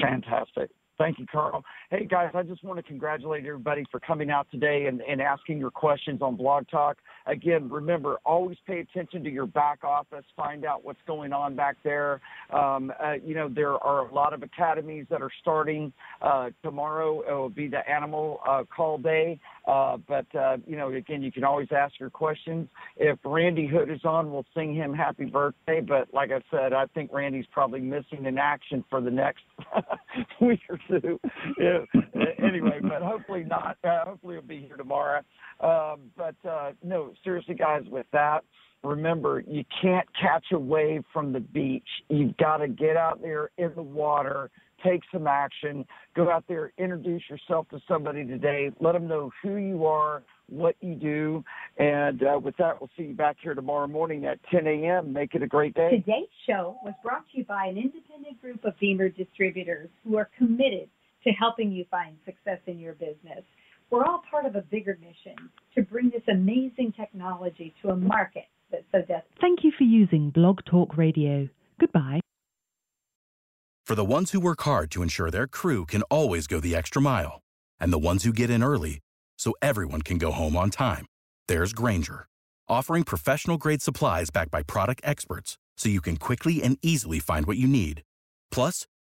[0.00, 0.70] Fantastic.
[0.98, 1.64] Thank you, Carl.
[1.92, 5.58] Hey, guys, I just want to congratulate everybody for coming out today and, and asking
[5.58, 6.98] your questions on Blog Talk.
[7.26, 10.24] Again, remember, always pay attention to your back office.
[10.36, 12.20] Find out what's going on back there.
[12.52, 17.22] Um, uh, you know, there are a lot of academies that are starting uh, tomorrow.
[17.22, 19.40] It will be the animal uh, call day.
[19.66, 22.68] Uh, but, uh, you know, again, you can always ask your questions.
[22.98, 25.80] If Randy Hood is on, we'll sing him happy birthday.
[25.80, 29.42] But like I said, I think Randy's probably missing in action for the next
[30.40, 31.18] week or two.
[31.58, 31.79] Yeah.
[32.42, 33.76] Anyway, but hopefully not.
[33.84, 35.20] Uh, hopefully he'll be here tomorrow.
[35.60, 38.40] Um, but uh, no, seriously, guys, with that,
[38.82, 41.86] remember you can't catch a wave from the beach.
[42.08, 44.50] You've got to get out there in the water,
[44.84, 45.84] take some action,
[46.16, 50.76] go out there, introduce yourself to somebody today, let them know who you are, what
[50.80, 51.44] you do,
[51.78, 55.12] and uh, with that, we'll see you back here tomorrow morning at 10 a.m.
[55.12, 55.90] Make it a great day.
[55.90, 60.28] Today's show was brought to you by an independent group of BEMER distributors who are
[60.36, 60.88] committed
[61.24, 63.42] to helping you find success in your business.
[63.90, 68.46] We're all part of a bigger mission to bring this amazing technology to a market
[68.70, 69.24] that's so desperate.
[69.40, 71.48] Thank you for using Blog Talk Radio.
[71.80, 72.20] Goodbye.
[73.84, 77.02] For the ones who work hard to ensure their crew can always go the extra
[77.02, 77.40] mile,
[77.80, 79.00] and the ones who get in early
[79.36, 81.06] so everyone can go home on time,
[81.48, 82.26] there's Grainger,
[82.68, 87.46] offering professional grade supplies backed by product experts so you can quickly and easily find
[87.46, 88.02] what you need.
[88.52, 88.86] Plus,